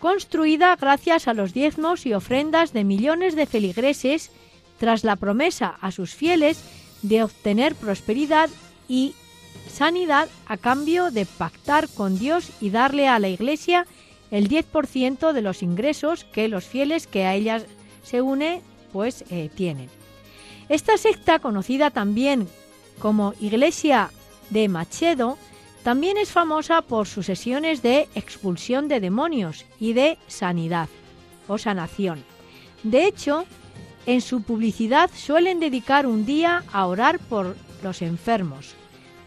construida 0.00 0.74
gracias 0.76 1.28
a 1.28 1.34
los 1.34 1.52
diezmos 1.52 2.06
y 2.06 2.14
ofrendas 2.14 2.72
de 2.72 2.84
millones 2.84 3.36
de 3.36 3.46
feligreses 3.46 4.30
tras 4.78 5.04
la 5.04 5.16
promesa 5.16 5.76
a 5.80 5.90
sus 5.90 6.14
fieles 6.14 6.62
de 7.02 7.24
obtener 7.24 7.74
prosperidad 7.74 8.48
y 8.88 9.14
sanidad 9.68 10.28
a 10.46 10.56
cambio 10.56 11.10
de 11.10 11.26
pactar 11.26 11.88
con 11.88 12.18
Dios 12.18 12.50
y 12.60 12.70
darle 12.70 13.08
a 13.08 13.18
la 13.18 13.28
Iglesia 13.28 13.86
el 14.30 14.48
10% 14.48 15.32
de 15.32 15.42
los 15.42 15.62
ingresos 15.62 16.24
que 16.24 16.48
los 16.48 16.64
fieles 16.64 17.06
que 17.06 17.24
a 17.24 17.34
ella 17.34 17.62
se 18.02 18.22
une 18.22 18.62
pues 18.92 19.24
eh, 19.30 19.50
tienen. 19.54 19.88
Esta 20.68 20.96
secta, 20.98 21.38
conocida 21.38 21.90
también 21.90 22.48
como 22.98 23.34
Iglesia 23.40 24.10
de 24.50 24.68
Machedo, 24.68 25.38
también 25.82 26.16
es 26.18 26.30
famosa 26.30 26.82
por 26.82 27.06
sus 27.06 27.26
sesiones 27.26 27.82
de 27.82 28.08
expulsión 28.14 28.88
de 28.88 29.00
demonios 29.00 29.66
y 29.78 29.92
de 29.92 30.18
sanidad 30.26 30.88
o 31.46 31.58
sanación. 31.58 32.24
De 32.82 33.06
hecho, 33.06 33.44
en 34.06 34.20
su 34.20 34.42
publicidad 34.42 35.10
suelen 35.14 35.60
dedicar 35.60 36.06
un 36.06 36.26
día 36.26 36.64
a 36.72 36.86
orar 36.86 37.18
por 37.18 37.56
los 37.82 38.02
enfermos. 38.02 38.74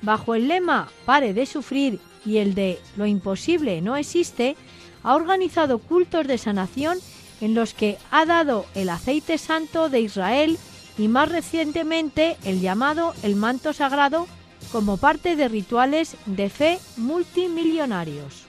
Bajo 0.01 0.35
el 0.35 0.47
lema 0.47 0.89
Pare 1.05 1.33
de 1.33 1.45
sufrir 1.45 1.99
y 2.25 2.37
el 2.37 2.55
de 2.55 2.79
Lo 2.95 3.05
imposible 3.05 3.81
no 3.81 3.95
existe, 3.95 4.55
ha 5.03 5.15
organizado 5.15 5.79
cultos 5.79 6.27
de 6.27 6.37
sanación 6.37 6.97
en 7.41 7.55
los 7.55 7.73
que 7.73 7.97
ha 8.11 8.25
dado 8.25 8.65
el 8.75 8.89
aceite 8.89 9.37
santo 9.37 9.89
de 9.89 10.01
Israel 10.01 10.57
y 10.97 11.07
más 11.07 11.29
recientemente 11.29 12.37
el 12.43 12.59
llamado 12.59 13.13
el 13.23 13.35
manto 13.35 13.71
sagrado 13.71 14.27
como 14.71 14.97
parte 14.97 15.35
de 15.35 15.47
rituales 15.47 16.15
de 16.25 16.49
fe 16.49 16.79
multimillonarios. 16.97 18.45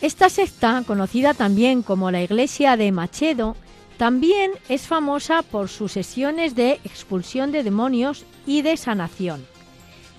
Esta 0.00 0.28
secta, 0.28 0.82
conocida 0.86 1.34
también 1.34 1.82
como 1.82 2.10
la 2.10 2.22
Iglesia 2.22 2.76
de 2.76 2.92
Machedo, 2.92 3.56
también 3.96 4.52
es 4.68 4.82
famosa 4.82 5.42
por 5.42 5.68
sus 5.68 5.92
sesiones 5.92 6.54
de 6.54 6.80
expulsión 6.84 7.50
de 7.50 7.64
demonios 7.64 8.24
y 8.46 8.62
de 8.62 8.76
sanación. 8.76 9.44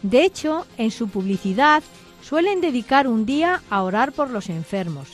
De 0.01 0.23
hecho, 0.23 0.65
en 0.77 0.91
su 0.91 1.07
publicidad 1.07 1.81
suelen 2.21 2.59
dedicar 2.59 3.07
un 3.07 3.25
día 3.25 3.61
a 3.69 3.83
orar 3.83 4.11
por 4.11 4.29
los 4.29 4.49
enfermos. 4.49 5.09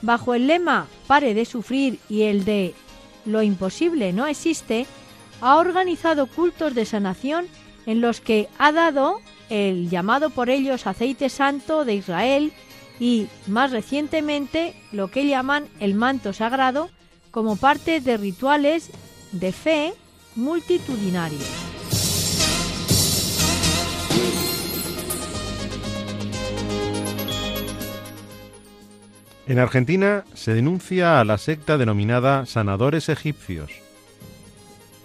Bajo 0.00 0.34
el 0.34 0.46
lema 0.46 0.86
Pare 1.08 1.34
de 1.34 1.44
sufrir 1.44 1.98
y 2.08 2.22
el 2.22 2.44
de 2.44 2.74
Lo 3.26 3.42
imposible 3.42 4.12
no 4.12 4.28
existe, 4.28 4.86
ha 5.40 5.56
organizado 5.56 6.26
cultos 6.26 6.74
de 6.74 6.84
sanación 6.84 7.46
en 7.88 8.02
los 8.02 8.20
que 8.20 8.48
ha 8.58 8.70
dado 8.70 9.22
el 9.48 9.88
llamado 9.88 10.28
por 10.28 10.50
ellos 10.50 10.86
aceite 10.86 11.30
santo 11.30 11.86
de 11.86 11.94
Israel 11.94 12.52
y, 13.00 13.28
más 13.46 13.70
recientemente, 13.70 14.74
lo 14.92 15.08
que 15.08 15.26
llaman 15.26 15.68
el 15.80 15.94
manto 15.94 16.34
sagrado, 16.34 16.90
como 17.30 17.56
parte 17.56 18.00
de 18.00 18.18
rituales 18.18 18.90
de 19.32 19.52
fe 19.52 19.94
multitudinarios. 20.36 21.48
En 29.46 29.58
Argentina 29.58 30.26
se 30.34 30.52
denuncia 30.52 31.20
a 31.20 31.24
la 31.24 31.38
secta 31.38 31.78
denominada 31.78 32.44
sanadores 32.44 33.08
egipcios. 33.08 33.87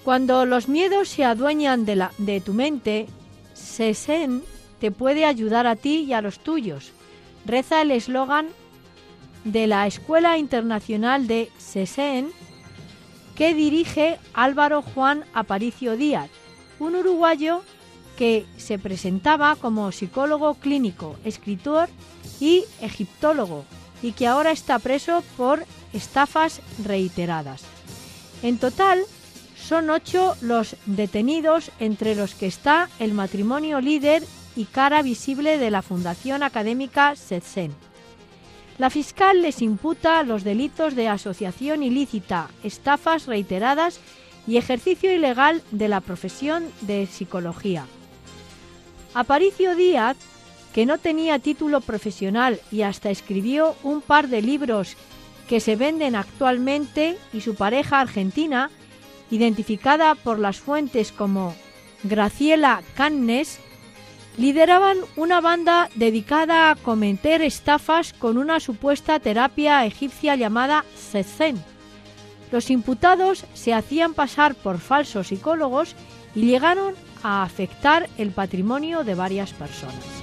Cuando 0.04 0.46
los 0.46 0.68
miedos 0.68 1.10
se 1.10 1.24
adueñan 1.24 1.86
de, 1.86 1.96
la, 1.96 2.12
de 2.18 2.42
tu 2.42 2.54
mente, 2.54 3.08
Sesen 3.54 4.44
te 4.84 4.92
puede 4.92 5.24
ayudar 5.24 5.66
a 5.66 5.78
ti 5.78 6.00
y 6.00 6.12
a 6.12 6.22
los 6.22 6.40
tuyos. 6.40 6.92
Reza 7.46 7.82
el 7.82 7.92
eslogan 7.92 8.48
de 9.46 9.66
la 9.66 9.88
Escuela 9.88 10.38
Internacional 10.38 11.26
de 11.26 11.50
SESEN 11.58 12.32
que 13.36 13.54
dirige 13.54 14.20
Álvaro 14.34 14.82
Juan 14.82 15.24
Aparicio 15.34 15.96
Díaz, 15.96 16.30
un 16.80 16.96
uruguayo 16.96 17.62
que 18.18 18.46
se 18.58 18.78
presentaba 18.78 19.56
como 19.56 19.92
psicólogo 19.94 20.56
clínico, 20.56 21.16
escritor 21.24 21.88
y 22.42 22.66
egiptólogo 22.82 23.64
y 24.02 24.12
que 24.12 24.28
ahora 24.28 24.52
está 24.52 24.80
preso 24.80 25.24
por 25.38 25.66
estafas 25.94 26.62
reiteradas. 26.84 27.64
En 28.44 28.58
total, 28.58 29.00
son 29.74 29.90
ocho 29.90 30.38
los 30.42 30.76
detenidos 30.86 31.72
entre 31.80 32.14
los 32.14 32.36
que 32.36 32.46
está 32.46 32.90
el 33.00 33.12
matrimonio 33.12 33.82
líder 33.82 34.22
y 34.56 34.66
cara 34.66 35.02
visible 35.02 35.58
de 35.58 35.72
la 35.72 35.82
Fundación 35.82 36.44
Académica 36.44 37.16
SESEN. 37.16 37.74
La 38.78 38.92
fiscal 38.92 39.42
les 39.42 39.64
imputa 39.64 40.22
los 40.22 40.44
delitos 40.44 40.94
de 40.94 41.08
asociación 41.08 41.82
ilícita, 41.82 42.52
estafas 42.64 43.26
reiteradas 43.26 44.00
y 44.46 44.58
ejercicio 44.58 45.12
ilegal 45.12 45.64
de 45.72 45.88
la 45.88 46.02
profesión 46.02 46.70
de 46.82 47.08
psicología. 47.08 47.88
Aparicio 49.16 49.76
Díaz, 49.76 50.18
que 50.72 50.86
no 50.86 51.00
tenía 51.00 51.40
título 51.40 51.82
profesional 51.82 52.62
y 52.72 52.84
hasta 52.84 53.10
escribió 53.10 53.76
un 53.82 54.02
par 54.02 54.28
de 54.28 54.44
libros 54.44 54.98
que 55.50 55.60
se 55.60 55.76
venden 55.76 56.16
actualmente, 56.16 57.18
y 57.34 57.42
su 57.42 57.56
pareja 57.56 58.02
argentina, 58.02 58.70
identificada 59.34 60.14
por 60.14 60.38
las 60.38 60.60
fuentes 60.60 61.12
como 61.12 61.56
Graciela 62.04 62.84
Cannes, 62.96 63.60
lideraban 64.38 64.98
una 65.16 65.42
banda 65.42 65.90
dedicada 65.96 66.70
a 66.70 66.76
cometer 66.76 67.42
estafas 67.42 68.14
con 68.14 68.38
una 68.38 68.60
supuesta 68.60 69.20
terapia 69.20 69.86
egipcia 69.86 70.36
llamada 70.36 70.86
Sezen. 70.96 71.64
Los 72.52 72.70
imputados 72.70 73.46
se 73.56 73.74
hacían 73.74 74.14
pasar 74.14 74.54
por 74.54 74.78
falsos 74.78 75.28
psicólogos 75.28 75.96
y 76.36 76.42
llegaron 76.42 76.94
a 77.24 77.42
afectar 77.42 78.10
el 78.18 78.32
patrimonio 78.32 79.04
de 79.04 79.16
varias 79.16 79.54
personas. 79.54 80.23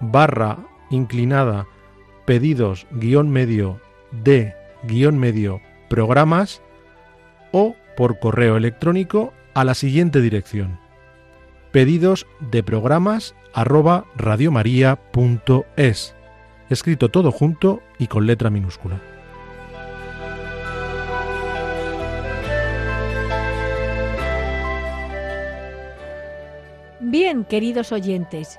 barra 0.00 0.58
inclinada 0.90 1.66
pedidos 2.24 2.86
guion 2.92 3.30
medio 3.30 3.80
de 4.10 4.54
guion 4.84 5.18
medio 5.18 5.60
programas 5.88 6.62
o 7.52 7.76
por 7.96 8.18
correo 8.18 8.56
electrónico 8.56 9.32
a 9.54 9.64
la 9.64 9.74
siguiente 9.74 10.20
dirección 10.20 10.78
pedidos 11.72 12.26
de 12.40 12.62
programas 12.62 13.34
arroba 13.52 14.06
radiomaria.es 14.16 16.16
escrito 16.70 17.10
todo 17.10 17.30
junto 17.30 17.82
y 17.98 18.06
con 18.06 18.26
letra 18.26 18.50
minúscula. 18.50 19.00
Bien, 27.00 27.44
queridos 27.44 27.92
oyentes, 27.92 28.58